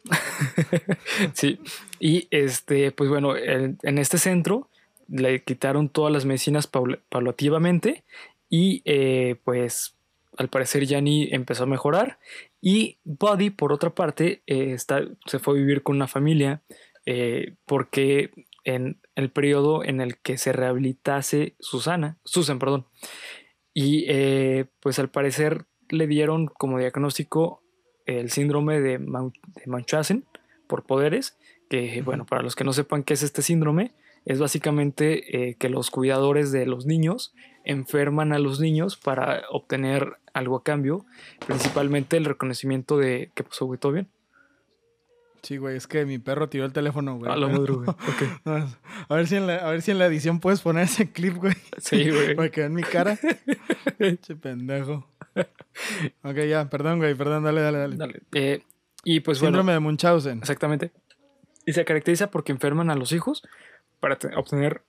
[1.31, 1.57] sí,
[2.01, 4.67] y este, pues bueno, en, este centro
[5.07, 8.03] le quitaron todas las medicinas paula- paulativamente
[8.55, 9.95] y eh, pues
[10.37, 12.19] al parecer Yanni empezó a mejorar.
[12.61, 16.61] Y Buddy por otra parte eh, está, se fue a vivir con una familia
[17.07, 18.29] eh, porque
[18.63, 22.85] en el periodo en el que se rehabilitase Susana, Susan, perdón,
[23.73, 27.63] y eh, pues al parecer le dieron como diagnóstico
[28.05, 30.25] el síndrome de, Mun- de Munchausen
[30.67, 31.39] por poderes,
[31.71, 33.93] que bueno, para los que no sepan qué es este síndrome,
[34.25, 37.33] es básicamente que los cuidadores de los niños
[37.63, 41.05] enferman a los niños para obtener algo a cambio,
[41.45, 44.07] principalmente el reconocimiento de que pasó, güey, ¿todo bien?
[45.43, 47.29] Sí, güey, es que mi perro tiró el teléfono, güey.
[47.29, 47.89] A la madre, güey.
[47.89, 48.45] Ok.
[48.45, 48.69] No,
[49.09, 51.35] a, ver si en la, a ver si en la edición puedes poner ese clip,
[51.35, 51.53] güey.
[51.79, 52.33] Sí, güey.
[52.35, 53.19] Para que vean mi cara.
[54.21, 55.05] che pendejo.
[56.23, 57.95] Ok, ya, perdón, güey, perdón, dale, dale, dale.
[57.97, 58.21] Dale.
[58.33, 58.63] Eh,
[59.03, 59.57] y pues bueno.
[59.57, 60.37] Síndrome de Munchausen.
[60.37, 60.91] Exactamente.
[61.65, 63.43] Y se caracteriza porque enferman a los hijos
[63.99, 64.81] para te- obtener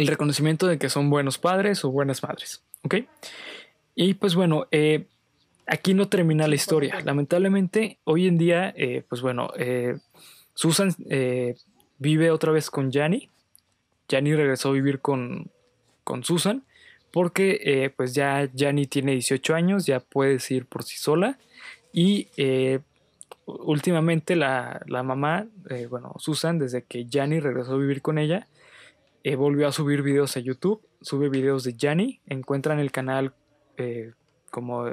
[0.00, 2.62] el reconocimiento de que son buenos padres o buenas madres.
[2.82, 2.96] ¿Ok?
[3.94, 5.06] Y pues bueno, eh,
[5.66, 6.98] aquí no termina la historia.
[7.04, 9.98] Lamentablemente, hoy en día, eh, pues bueno, eh,
[10.54, 11.56] Susan eh,
[11.98, 13.28] vive otra vez con Gianni.
[14.08, 15.50] Gianni regresó a vivir con,
[16.02, 16.64] con Susan
[17.12, 21.38] porque pues ya Gianni tiene 18 años, ya puede ir por sí sola
[21.92, 22.28] y
[23.46, 25.46] últimamente la, la mamá,
[25.88, 28.46] bueno, Susan, desde que Gianni regresó a vivir con ella,
[29.24, 33.34] eh, volvió a subir videos a YouTube, sube videos de Gianni, encuentran el canal
[33.76, 34.12] eh,
[34.50, 34.86] como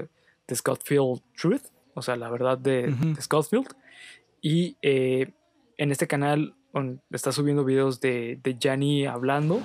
[0.45, 3.67] The Scottfield Truth, o sea, la verdad de, de Scottfield,
[4.41, 5.31] y eh,
[5.77, 9.61] en este canal on- está subiendo videos de, de Gianni hablando,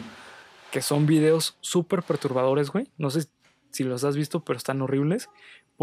[0.71, 3.27] que son videos súper perturbadores, güey, no sé
[3.71, 5.29] si los has visto, pero están horribles,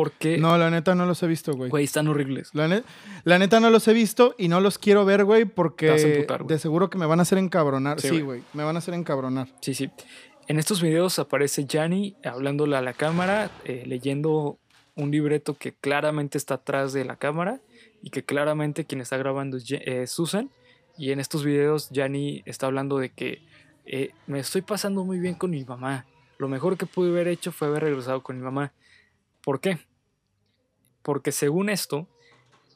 [0.04, 1.70] porque, No, la neta no los he visto, güey.
[1.70, 2.52] güey, están horribles.
[2.54, 2.84] La, ne-
[3.26, 5.56] la neta no los he visto y no los quiero ver, güey, Te vas a
[5.56, 6.56] porque emputar, güey.
[6.56, 8.00] de seguro que me van a hacer encabronar.
[8.00, 8.24] Sí, Sí, güey.
[8.24, 9.50] güey, me van a hacer encabronar.
[9.60, 9.89] Sí, sí.
[10.47, 14.58] En estos videos aparece Gianni hablándole a la cámara, eh, leyendo
[14.95, 17.60] un libreto que claramente está atrás de la cámara
[18.02, 20.50] y que claramente quien está grabando es eh, Susan.
[20.97, 23.41] Y en estos videos Gianni está hablando de que
[23.86, 26.06] eh, me estoy pasando muy bien con mi mamá.
[26.38, 28.72] Lo mejor que pude haber hecho fue haber regresado con mi mamá.
[29.43, 29.78] ¿Por qué?
[31.02, 32.08] Porque según esto,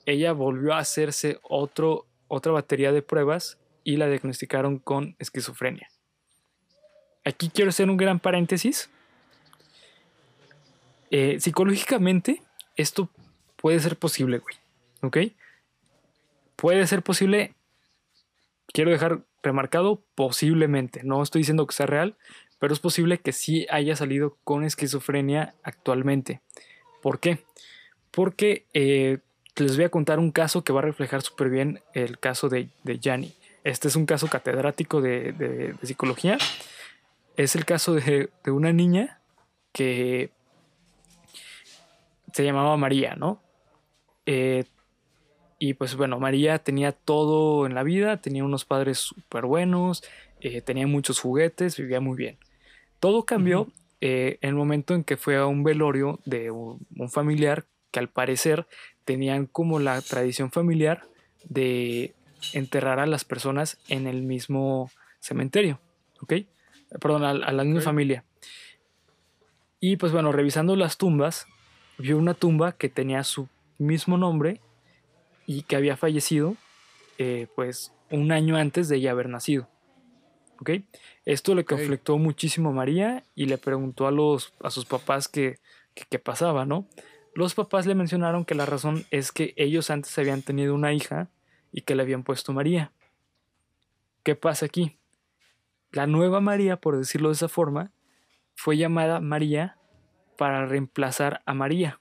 [0.05, 5.89] ella volvió a hacerse otro, otra batería de pruebas y la diagnosticaron con esquizofrenia.
[7.25, 8.89] Aquí quiero hacer un gran paréntesis.
[11.09, 12.41] Eh, psicológicamente,
[12.75, 13.09] esto
[13.55, 14.55] puede ser posible, güey.
[15.01, 15.17] ¿Ok?
[16.55, 17.53] Puede ser posible.
[18.67, 21.01] Quiero dejar remarcado posiblemente.
[21.03, 22.17] No estoy diciendo que sea real,
[22.59, 26.41] pero es posible que sí haya salido con esquizofrenia actualmente.
[27.01, 27.43] ¿Por qué?
[28.73, 29.19] Eh,
[29.55, 32.69] les voy a contar un caso que va a reflejar súper bien el caso de,
[32.83, 33.33] de Gianni.
[33.63, 36.37] Este es un caso catedrático de, de- de psicología.
[37.37, 39.19] Es el caso de, de una niña
[39.71, 40.29] que
[42.33, 43.41] se llamaba María, ¿no?
[44.25, 44.65] Eh,
[45.59, 50.03] y pues bueno, María tenía todo en la vida, tenía unos padres súper buenos,
[50.41, 52.37] eh, tenía muchos juguetes, vivía muy bien.
[52.99, 53.67] Todo cambió
[54.01, 57.99] eh, en el momento en que fue a un velorio de un, un familiar que
[57.99, 58.67] al parecer
[59.05, 61.07] tenían como la tradición familiar
[61.45, 62.15] de
[62.53, 64.89] enterrar a las personas en el mismo
[65.19, 65.79] cementerio,
[66.21, 66.33] ¿ok?
[66.99, 67.85] Perdón, a, a la misma Ok.
[67.85, 68.25] familia.
[69.79, 71.45] Y pues bueno, revisando las tumbas,
[71.97, 74.59] vio una tumba que tenía su mismo nombre
[75.45, 76.55] y que había fallecido
[77.17, 79.69] eh, pues un año antes de ella haber nacido.
[80.59, 80.69] ¿Ok?
[81.25, 85.57] Esto le conflictó muchísimo a María y le preguntó a, los, a sus papás qué
[85.95, 86.87] qué- qué pasaba, ¿no?
[87.35, 91.29] Los papás le mencionaron que la razón es que ellos antes habían tenido una hija
[91.71, 92.91] y que le habían puesto María.
[94.23, 94.97] ¿Qué pasa aquí?
[95.91, 97.91] La nueva María, por decirlo de esa forma,
[98.55, 99.77] fue llamada María
[100.37, 101.99] para reemplazar a María.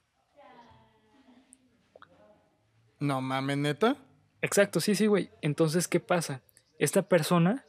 [2.99, 3.97] No mames, neta.
[4.41, 5.29] Exacto, sí, sí, güey.
[5.41, 6.41] Entonces, ¿qué pasa?
[6.79, 7.65] Esta persona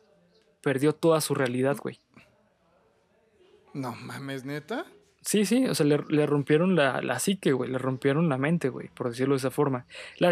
[0.62, 1.98] perdió toda su realidad, güey.
[3.72, 4.86] No mames, neta.
[5.24, 8.68] Sí, sí, o sea, le, le rompieron la, la psique, güey, le rompieron la mente,
[8.68, 9.86] güey, por decirlo de esa forma.
[10.18, 10.30] La,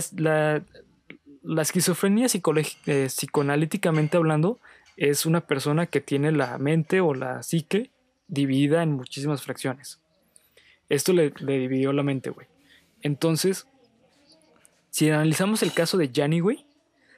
[1.43, 4.61] la esquizofrenia eh, psicoanalíticamente hablando
[4.97, 7.91] es una persona que tiene la mente o la psique
[8.29, 9.99] dividida en muchísimas fracciones.
[10.91, 12.47] Esto le, le dividió la mente, güey.
[13.01, 13.67] Entonces,
[14.91, 16.67] si analizamos el caso de Jani, güey,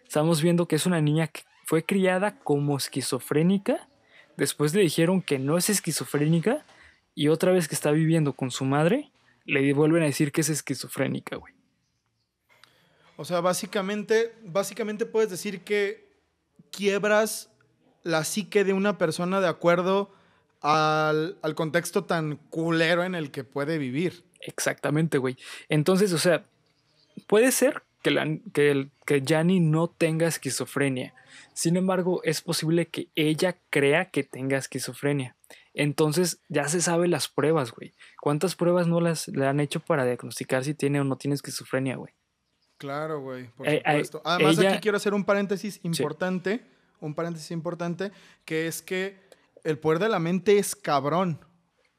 [0.07, 3.89] estamos viendo que es una niña que fue criada como esquizofrénica.
[4.37, 6.65] Después le dijeron que no es esquizofrénica.
[7.15, 9.11] Y otra vez que está viviendo con su madre,
[9.45, 11.55] le vuelven a decir que es esquizofrénica, güey.
[13.17, 16.09] O sea, básicamente, básicamente puedes decir que
[16.71, 17.51] quiebras
[18.03, 20.13] la psique de una persona de acuerdo
[20.61, 24.25] al, al contexto tan culero en el que puede vivir.
[24.41, 25.37] Exactamente, güey.
[25.69, 26.45] Entonces, o sea,
[27.27, 31.15] puede ser que, la, que, el, que Jani no tenga esquizofrenia.
[31.55, 35.37] Sin embargo, es posible que ella crea que tenga esquizofrenia.
[35.75, 37.95] Entonces, ya se sabe las pruebas, güey.
[38.21, 41.97] ¿Cuántas pruebas no las le han hecho para diagnosticar si tiene o no tiene esquizofrenia,
[41.97, 42.15] güey?
[42.79, 44.23] Claro, güey, por Eh, eh, supuesto.
[44.25, 46.65] Además, ella- aquí quiero hacer un paréntesis importante,
[47.01, 48.13] un paréntesis importante,
[48.45, 49.19] que es que
[49.65, 51.41] el poder de la mente es cabrón.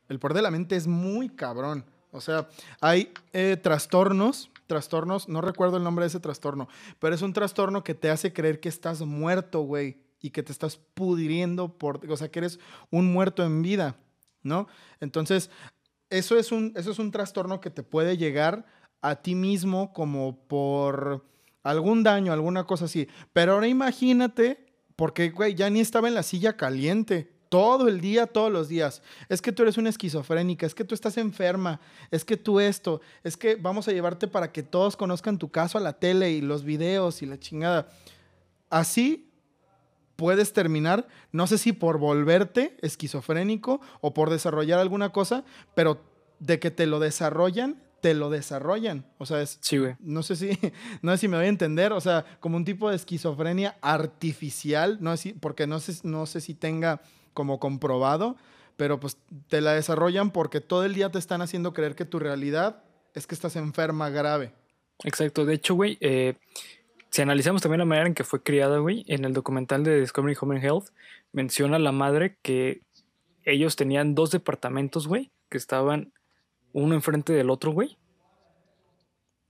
[0.08, 1.86] El poder de la mente es muy cabrón.
[2.12, 2.48] O sea,
[2.80, 6.70] hay eh, trastornos, trastornos, no recuerdo el nombre de ese trastorno,
[7.00, 10.52] pero es un trastorno que te hace creer que estás muerto, güey, y que te
[10.52, 12.60] estás pudriendo por, o sea, que eres
[12.90, 13.96] un muerto en vida,
[14.42, 14.68] ¿no?
[15.00, 15.52] Entonces,
[16.10, 18.66] eso es un, eso es un trastorno que te puede llegar
[19.02, 21.24] a ti mismo como por
[21.62, 23.08] algún daño, alguna cosa así.
[23.34, 24.66] Pero ahora imagínate,
[24.96, 27.32] porque, güey, ya ni estaba en la silla caliente.
[27.50, 29.04] Todo el día, todos los días.
[29.30, 33.00] Es que tú eres una esquizofrénica, es que tú estás enferma, es que tú esto,
[33.24, 36.42] es que vamos a llevarte para que todos conozcan tu caso a la tele y
[36.42, 37.90] los videos y la chingada.
[38.72, 39.25] Así
[40.16, 45.44] puedes terminar, no sé si por volverte esquizofrénico o por desarrollar alguna cosa,
[45.74, 46.00] pero
[46.40, 49.06] de que te lo desarrollan, te lo desarrollan.
[49.18, 49.96] O sea, es, Sí, güey.
[50.00, 50.50] no sé si,
[51.02, 54.98] no sé si me voy a entender, o sea, como un tipo de esquizofrenia artificial,
[55.02, 57.02] no sé si- porque no sé, no sé si tenga
[57.34, 58.36] como comprobado,
[58.78, 62.20] pero pues te la desarrollan porque todo el día te están haciendo creer que tu
[62.20, 64.54] realidad es que estás enferma grave.
[65.04, 65.46] Exacto.
[65.46, 66.36] De hecho, güey, eh,
[67.16, 70.36] si analizamos también la manera en que fue criada, güey, en el documental de Discovery
[70.42, 70.88] Home and Health,
[71.32, 72.82] menciona la madre que
[73.46, 76.12] ellos tenían dos departamentos, güey, que estaban
[76.74, 77.98] uno enfrente del otro, güey.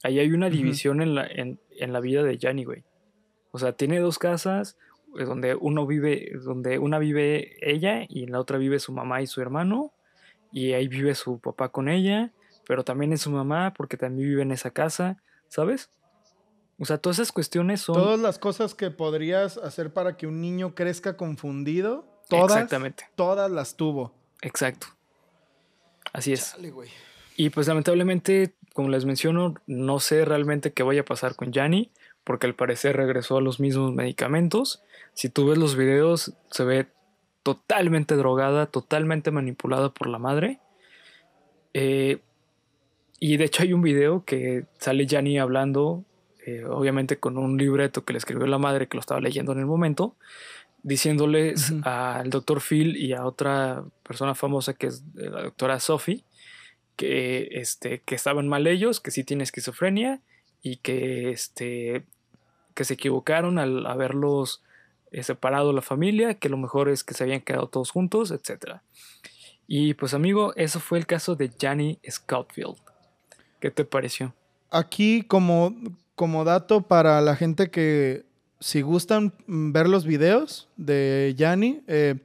[0.03, 2.84] Ahí hay una división en, la, en, en la vida de Yanni, güey.
[3.49, 4.78] O sea, tiene dos casas
[5.18, 9.24] eh, donde uno vive, donde una vive ella y en la otra vive su mamá
[9.24, 9.91] y su hermano.
[10.51, 12.32] Y ahí vive su papá con ella,
[12.68, 15.89] pero también es su mamá porque también vive en esa casa, ¿sabes?
[16.78, 17.95] O sea, todas esas cuestiones son...
[17.95, 23.49] Todas las cosas que podrías hacer para que un niño crezca confundido, todas, Exactamente, todas
[23.49, 24.13] las tuvo.
[24.41, 24.88] exacto.
[26.13, 26.51] Así es.
[26.51, 26.89] Chale, güey.
[27.38, 31.91] Y pues lamentablemente, como les menciono, no sé realmente qué vaya a pasar con Yanni,
[32.23, 34.82] porque al parecer regresó a los mismos medicamentos.
[35.13, 36.88] Si tú ves los videos, se ve
[37.43, 40.59] totalmente drogada, totalmente manipulada por la madre.
[41.73, 42.19] Eh,
[43.19, 46.03] y de hecho hay un video que sale Yanni hablando,
[46.46, 49.60] eh, obviamente con un libreto que le escribió la madre, que lo estaba leyendo en
[49.60, 50.16] el momento,
[50.84, 56.24] diciéndoles al doctor Phil y a otra persona famosa que es eh, la doctora Sophie,
[56.96, 60.22] que, este, que estaban mal ellos, que sí tiene esquizofrenia
[60.62, 62.06] y que, este,
[62.76, 64.62] que se equivocaron al haberlos
[65.12, 68.82] eh, separado la familia, que lo mejor es que se habían quedado todos juntos, etc.
[69.66, 72.78] Y pues amigo, eso fue el caso de Johnny Scoutfield.
[73.60, 74.36] ¿Qué te pareció?
[74.70, 75.74] Aquí, como,
[76.16, 78.26] como dato para la gente que
[78.59, 82.16] si gustan ver los videos de Yanni, eh,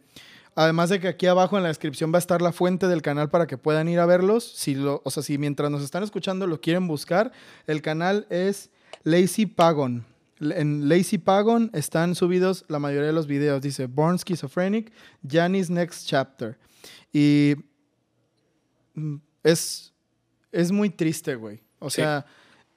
[0.54, 3.28] además de que aquí abajo en la descripción va a estar la fuente del canal
[3.28, 4.44] para que puedan ir a verlos.
[4.44, 7.32] Si lo, o sea, si mientras nos están escuchando lo quieren buscar,
[7.66, 8.70] el canal es
[9.02, 10.06] Lazy Pagon.
[10.40, 13.60] En Lazy Pagon están subidos la mayoría de los videos.
[13.60, 16.58] Dice Born Schizophrenic, Yanni's Next Chapter.
[17.12, 17.56] Y
[18.94, 19.92] mm, es,
[20.52, 21.60] es muy triste, güey.
[21.80, 22.02] O Sí.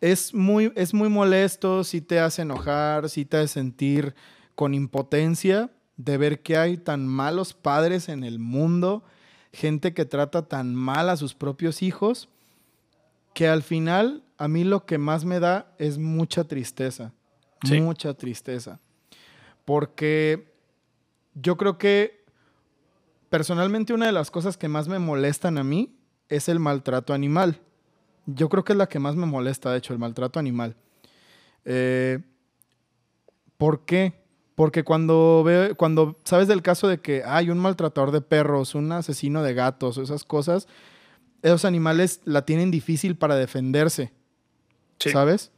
[0.03, 4.15] Es muy, es muy molesto, sí te hace enojar, sí te hace sentir
[4.53, 9.05] con impotencia de ver que hay tan malos padres en el mundo,
[9.53, 12.27] gente que trata tan mal a sus propios hijos,
[13.33, 17.13] que al final a mí lo que más me da es mucha tristeza,
[17.63, 17.79] Sí.
[17.79, 18.81] mucha tristeza.
[19.63, 20.51] Porque
[21.33, 22.25] yo creo que
[23.29, 25.95] personalmente una de las cosas que más me molestan a mí
[26.27, 27.61] es el maltrato animal.
[28.25, 30.75] Yo creo que es la que más me molesta, de hecho, el maltrato animal.
[31.65, 32.19] Eh,
[33.57, 34.13] ¿Por qué?
[34.55, 38.91] Porque cuando veo, cuando sabes del caso de que hay un maltratador de perros, un
[38.91, 40.67] asesino de gatos, esas cosas,
[41.41, 44.11] esos animales la tienen difícil para defenderse.
[44.99, 45.09] Sí.
[45.09, 45.51] ¿Sabes?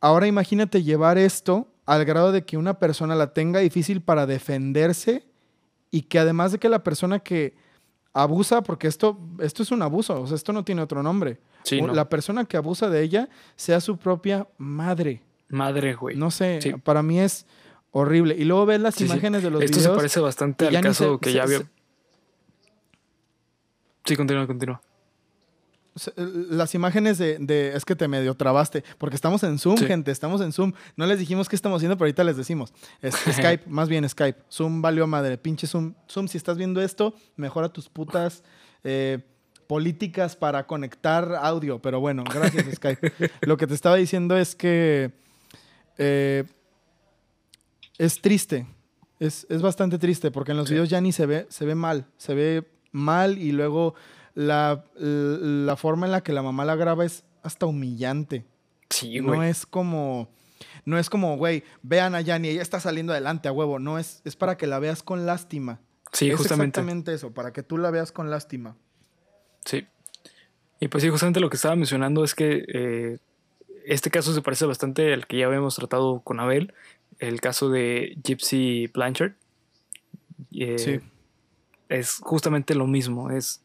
[0.00, 5.26] Ahora imagínate llevar esto al grado de que una persona la tenga difícil para defenderse
[5.90, 7.56] y que además de que la persona que
[8.12, 11.40] abusa, porque esto, esto es un abuso, o sea, esto no tiene otro nombre.
[11.64, 11.94] Sí, O no.
[11.94, 15.22] La persona que abusa de ella sea su propia madre.
[15.48, 16.16] Madre, güey.
[16.16, 16.72] No sé, Sí.
[16.74, 17.46] para mí es
[17.90, 18.36] horrible.
[18.38, 19.92] Y luego ves las Sí, imágenes de los Esto videos.
[19.92, 21.58] se parece bastante al caso se- que se- ya había.
[21.58, 21.66] se-
[24.04, 24.80] Sí, continúa, continúa.
[25.96, 28.82] se- Las imágenes de, de- Es que te medio trabaste.
[28.98, 29.86] Porque estamos en Zoom, Sí.
[29.86, 30.10] gente.
[30.10, 30.72] Estamos en Zoom.
[30.96, 32.74] No les dijimos qué estamos haciendo, pero ahorita les decimos.
[33.00, 33.14] Es
[33.58, 34.40] Skype, más bien Skype.
[34.50, 35.38] Zoom valió madre.
[35.38, 35.94] Pinche Zoom.
[36.10, 38.42] Zoom, si estás viendo esto, mejora tus putas
[38.82, 39.20] eh,
[39.66, 41.80] políticas para conectar audio.
[41.80, 43.12] Pero bueno, gracias, Skype.
[43.42, 45.12] Lo que te estaba diciendo es que.
[45.98, 46.44] eh,
[47.98, 48.66] es triste.
[49.20, 50.74] Es, es bastante triste porque en los Sí.
[50.74, 52.06] videos ya ni se ve, se ve mal.
[52.16, 53.94] Se ve mal y luego
[54.34, 58.44] la, la forma en la que la mamá la graba es hasta humillante.
[58.90, 59.50] Sí, no güey.
[59.50, 60.28] es como.
[60.86, 63.78] No es como, güey, vean a Yanni, ella está saliendo adelante a huevo.
[63.78, 65.80] No, es, es para que la veas con lástima.
[66.12, 66.78] Sí, es justamente.
[66.80, 68.76] exactamente eso, para que tú la veas con lástima.
[69.64, 69.86] Sí.
[70.80, 73.18] Y pues sí, justamente lo que estaba mencionando es que eh,
[73.86, 76.72] este caso se parece bastante al que ya habíamos tratado con Abel,
[77.18, 79.32] el caso de Gypsy Blanchard.
[80.52, 81.00] Eh, Sí.
[81.90, 83.62] Es justamente lo mismo, es,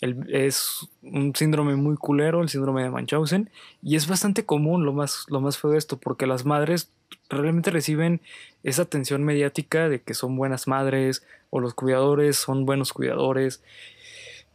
[0.00, 3.50] el- es un síndrome muy culero, el síndrome de Munchausen,
[3.82, 6.90] y es bastante común lo más, lo más feo de esto, porque las madres
[7.28, 8.20] realmente reciben
[8.62, 13.62] esa atención mediática de que son buenas madres o los cuidadores son buenos cuidadores.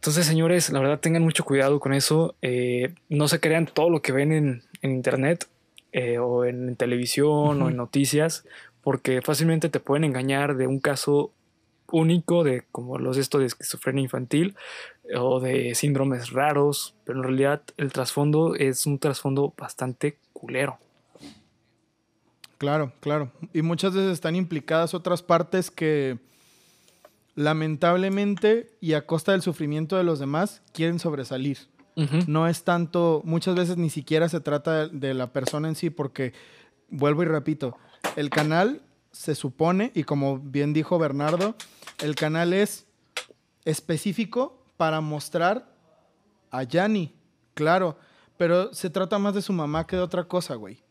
[0.04, 2.36] Entonces, señores, la verdad tengan mucho cuidado con eso.
[2.42, 5.48] eh, no se crean todo lo que ven en, en internet
[5.92, 8.44] eh, o en televisión o en noticias,
[8.82, 11.32] porque fácilmente te pueden engañar de un caso
[11.90, 14.56] único de como los esto de esquizofrenia infantil
[15.04, 20.76] eh, o de síndromes raros, pero en realidad el trasfondo es un trasfondo bastante culero.
[22.58, 23.32] Claro, claro.
[23.54, 26.18] Y muchas veces están implicadas otras partes que
[27.34, 31.58] lamentablemente y a costa del sufrimiento de los demás quieren sobresalir.
[32.26, 36.32] No es tanto, muchas veces ni siquiera se trata de la persona en sí, porque,
[36.88, 37.76] vuelvo y repito,
[38.16, 38.82] el canal
[39.12, 41.54] se supone, y como bien dijo Bernardo,
[42.02, 42.86] el canal es
[43.64, 45.72] específico para mostrar
[46.50, 47.14] a Yanni,
[47.54, 47.96] claro,
[48.36, 50.82] pero se trata más de su mamá que de otra cosa, güey.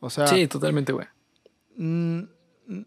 [0.00, 1.06] O sea, Sí, totalmente, güey.
[1.76, 2.22] Mm,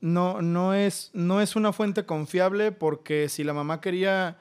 [0.02, 4.38] no, no, es, no es una fuente confiable porque si la mamá quería,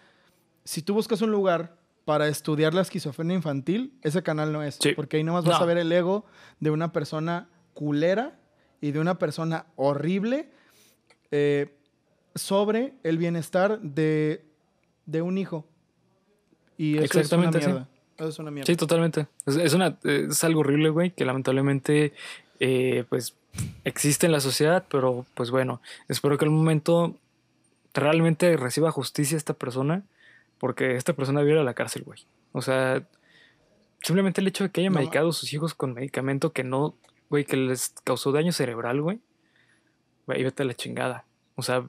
[0.65, 4.79] si tú buscas un lugar para estudiar la esquizofrenia infantil, ese canal no es.
[4.81, 4.93] Sí.
[4.95, 5.65] Porque ahí nomás vas No.
[5.65, 6.25] a ver el ego
[6.61, 8.39] de una persona culera
[8.81, 10.51] y de una persona horrible
[11.31, 11.77] eh,
[12.35, 14.45] sobre el bienestar de,
[15.07, 15.67] de un hijo.
[16.77, 17.89] Y eso Exactamente, es una mierda.
[18.19, 18.67] Eso es una mierda.
[18.67, 19.27] Sí, totalmente.
[19.47, 22.13] Es, es una, es algo horrible, güey, que lamentablemente,
[22.61, 23.37] eh, pues,
[23.85, 27.17] existe en la sociedad, pero pues bueno, espero que un momento
[27.95, 30.03] realmente reciba justicia esta persona,
[30.59, 32.21] porque esta persona vive a la cárcel, güey.
[32.53, 33.07] O sea,
[34.03, 36.95] simplemente el hecho de que haya No, medicado a sus hijos con medicamento que no,
[37.31, 39.21] güey, que les causó daño cerebral, güey,
[40.27, 41.25] güey, vete a la chingada.
[41.57, 41.89] O sea,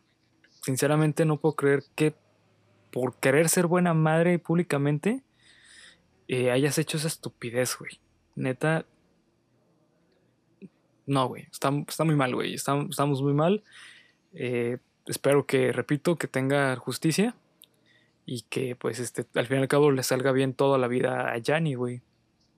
[0.61, 2.13] sinceramente no puedo creer que
[2.91, 5.23] por querer ser buena madre públicamente,
[6.27, 7.99] eh, hayas hecho esa estupidez, güey.
[8.35, 8.85] Neta.
[11.05, 11.47] No, güey.
[11.51, 12.53] Está, está muy mal, güey.
[12.53, 13.63] Está- estamos muy mal.
[14.33, 17.35] Eh, espero que, repito, que tenga justicia.
[18.25, 21.31] Y que, pues, este, al fin y al cabo le salga bien toda la vida
[21.31, 22.01] a Yanni, güey.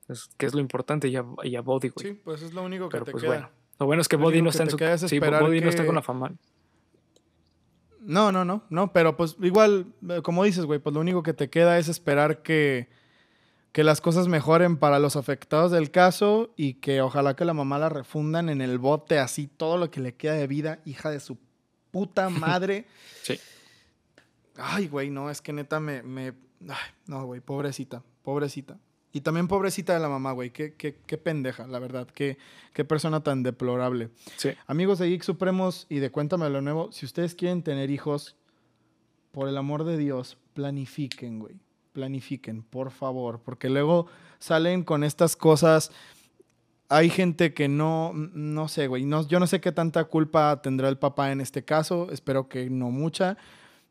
[0.08, 2.08] Es, que es lo importante, y a, y a Body, güey.
[2.08, 3.34] Sí, pues es lo único que Pero te pues queda.
[3.34, 3.50] bueno.
[3.80, 5.86] Lo bueno es que Body no está en su es Sí, esperar Body no está
[5.86, 6.32] con la fama.
[8.00, 11.34] No, no, no, no, pero pues igual, eh, como dices, güey, pues lo único que
[11.34, 12.88] te queda es esperar que,
[13.76, 17.78] que las cosas mejoren para los afectados del caso y que ojalá que la mamá
[17.78, 21.20] la refundan en el bote así todo lo que le queda de vida, hija de
[21.20, 21.38] su
[21.92, 22.86] puta madre.
[23.24, 23.38] Sí.
[24.56, 26.28] Ay, güey, no, es que neta me, me,
[26.70, 28.80] ay, no, güey, pobrecita, pobrecita.
[29.12, 32.38] Y también pobrecita de la mamá, güey, qué, qué, qué pendeja, la verdad, qué,
[32.72, 34.10] qué persona tan deplorable.
[34.38, 34.52] Sí.
[34.68, 38.38] Amigos de Geek Supremos y de Cuéntame lo Nuevo, si ustedes quieren tener hijos,
[39.34, 41.60] por el amor de Dios, planifiquen, güey.
[41.96, 45.92] Planifiquen, por favor, porque luego salen con estas cosas.
[46.90, 49.08] Hay gente que no, no sé, güey.
[49.28, 52.10] Yo no sé qué tanta culpa tendrá el papá en este caso.
[52.12, 53.38] Espero que no mucha.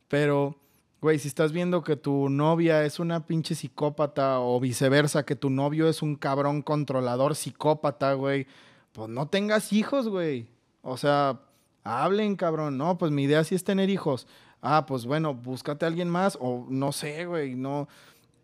[0.09, 0.57] Pero,
[1.01, 5.49] güey, si estás viendo que tu novia es una pinche psicópata o viceversa, que tu
[5.49, 8.47] novio es un cabrón controlador psicópata, güey,
[8.93, 10.47] pues no tengas hijos, güey.
[10.83, 11.41] O sea,
[11.85, 12.79] Hablen, cabrón.
[12.79, 14.27] No, pues mi idea sí es tener hijos.
[14.67, 17.87] Ah, pues bueno, búscate a alguien más o no sé, güey, no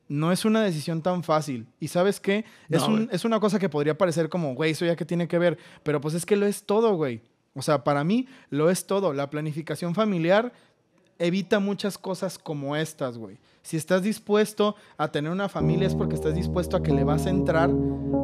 [0.09, 1.69] no es una decisión tan fácil.
[1.79, 2.45] ¿Y sabes qué?
[2.69, 3.09] Es, No, un- güey.
[3.13, 5.57] es una cosa que podría parecer como, güey, eso ya que tiene que ver.
[5.85, 7.21] Pero pues es que lo es todo, güey.
[7.55, 9.13] O sea, para mí lo es todo.
[9.13, 10.53] La planificación familiar
[11.21, 13.39] evita muchas cosas como estas, güey.
[13.63, 17.27] Si estás dispuesto a tener una familia es porque estás dispuesto a que le vas
[17.27, 17.71] a entrar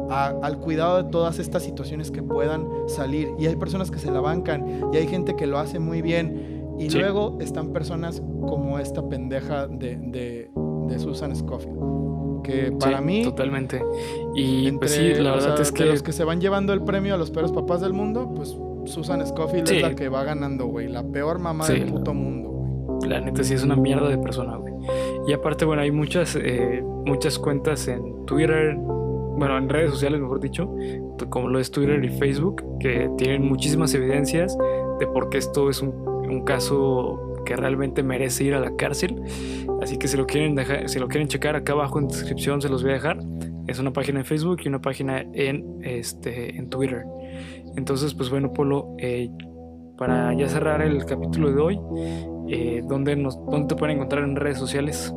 [0.09, 3.29] a- al cuidado de todas estas situaciones que puedan salir.
[3.39, 6.56] Y hay personas que se la bancan y hay gente que lo hace muy bien.
[6.79, 6.99] Y Sí.
[6.99, 10.49] luego están personas como esta pendeja de, de-
[10.87, 11.77] de Susan Scofield.
[12.43, 13.83] Que para Sí, mí, Totalmente.
[14.35, 15.85] Y pues sí, la o verdad sea, es de que.
[15.85, 19.25] los que se van llevando el premio a los peores papás del mundo, pues Susan
[19.25, 19.77] Scofield Sí.
[19.77, 20.87] es la que va ganando, güey.
[20.87, 23.09] La peor mamá del puto mundo, güey.
[23.09, 24.73] La neta sí es una mierda de persona, güey.
[25.27, 30.39] Y aparte, bueno, hay muchas, eh, muchas cuentas en Twitter, bueno, en redes sociales, mejor
[30.39, 30.73] dicho,
[31.29, 34.57] como lo es Twitter y Facebook, que tienen muchísimas evidencias
[34.99, 35.93] de por qué esto es un,
[36.29, 39.21] un caso que realmente merece ir a la cárcel.
[39.81, 42.69] Así que si lo quieren dejar, si lo quieren checar acá abajo en descripción se
[42.69, 43.19] los voy a dejar.
[43.67, 47.03] Es una página en Facebook y una página en este en Twitter.
[47.75, 49.29] Entonces, pues bueno, Polo, eh,
[49.97, 51.79] para ya cerrar el capítulo de hoy,
[52.49, 55.13] eh, ¿dónde, nos, ¿dónde te pueden encontrar en redes sociales?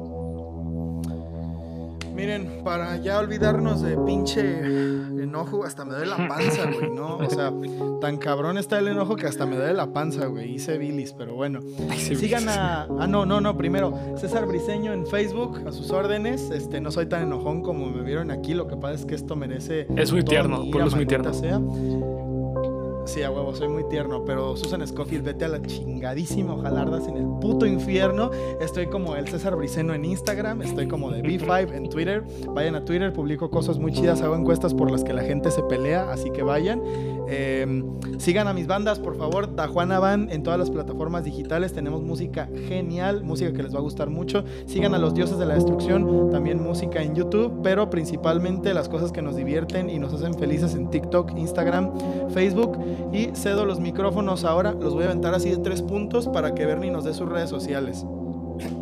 [2.21, 7.17] Miren, para ya olvidarnos de pinche enojo, hasta me duele la panza, güey, ¿no?
[7.17, 7.51] O sea,
[8.03, 10.57] tan cabrón está el enojo que hasta me duele la panza, güey.
[10.57, 11.61] Hice bilis, pero bueno.
[11.97, 12.83] Sigan a.
[12.99, 13.57] Ah, no, no, no.
[13.57, 16.51] Primero, César Briseño en Facebook, a sus órdenes.
[16.51, 18.53] Este, no soy tan enojón como me vieron aquí.
[18.53, 19.87] Lo que pasa es que esto merece.
[19.97, 21.33] Es muy tierno, ira, es muy tierno.
[21.33, 21.59] sea.
[23.05, 24.25] Sí, a huevo, soy muy tierno.
[24.25, 26.55] Pero Susan Scofield, vete a la chingadísima.
[26.55, 28.31] Ojalá ardas en el puto infierno.
[28.61, 30.63] Estoy como el César Briceno en Instagram.
[30.63, 32.25] Estoy como de B5 en Twitter.
[32.55, 34.23] Vayan a Twitter, publico cosas muy chidas.
[34.23, 36.11] Hago encuestas por las que la gente se pelea.
[36.11, 36.83] Así que vayan.
[37.29, 37.85] Eh,
[38.19, 39.55] sigan a mis bandas, por favor.
[39.55, 41.73] Tajuana Van en todas las plataformas digitales.
[41.73, 44.45] Tenemos música genial, música que les va a gustar mucho.
[44.67, 49.13] Sigan a los dioses de la destrucción, también música en YouTube, pero principalmente las cosas
[49.13, 51.93] que nos divierten y nos hacen felices en TikTok, Instagram,
[52.31, 52.79] Facebook.
[53.13, 56.67] Y cedo los micrófonos ahora, los voy a aventar así de tres puntos para que
[56.67, 58.05] Bernie nos dé sus redes sociales.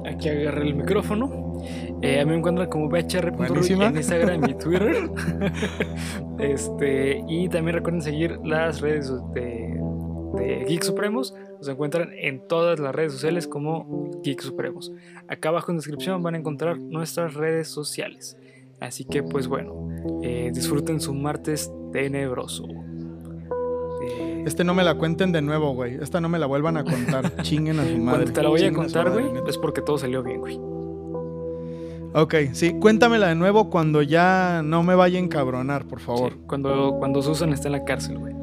[0.05, 1.49] Aquí agarré el micrófono.
[2.03, 3.87] Eh, a mí me encuentran como Buenísima.
[3.87, 5.11] en Instagram y Twitter.
[6.39, 9.81] este, y también recuerden seguir las redes de,
[10.37, 11.35] de Geek Supremos.
[11.59, 14.93] Nos encuentran en todas las redes sociales como Geek Supremos.
[15.27, 18.37] Acá abajo en descripción van a encontrar nuestras redes sociales.
[18.81, 19.89] Así que pues bueno,
[20.23, 22.65] eh, disfruten su martes tenebroso.
[24.47, 25.97] Este no me la cuenten de nuevo, güey.
[26.03, 27.37] Esta no me la vuelvan a contar.
[27.43, 28.25] Chinguen a su madre.
[28.25, 30.59] cuando te la voy a contar, güey, es porque todo salió bien, güey.
[32.15, 36.33] Ok, sí, cuéntamela de nuevo cuando ya no me vaya a encabronar, por favor.
[36.33, 38.35] Sí, cuando, cuando Susan está en la cárcel, güey.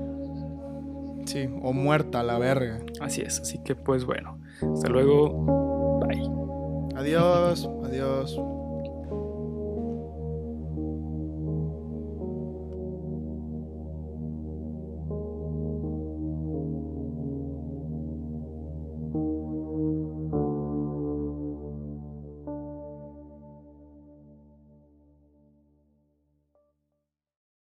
[1.25, 2.79] Sí, o muerta, la verga.
[3.01, 4.37] Así es, así que pues bueno,
[4.73, 6.21] hasta luego, bye.
[6.95, 8.39] Adiós, adiós.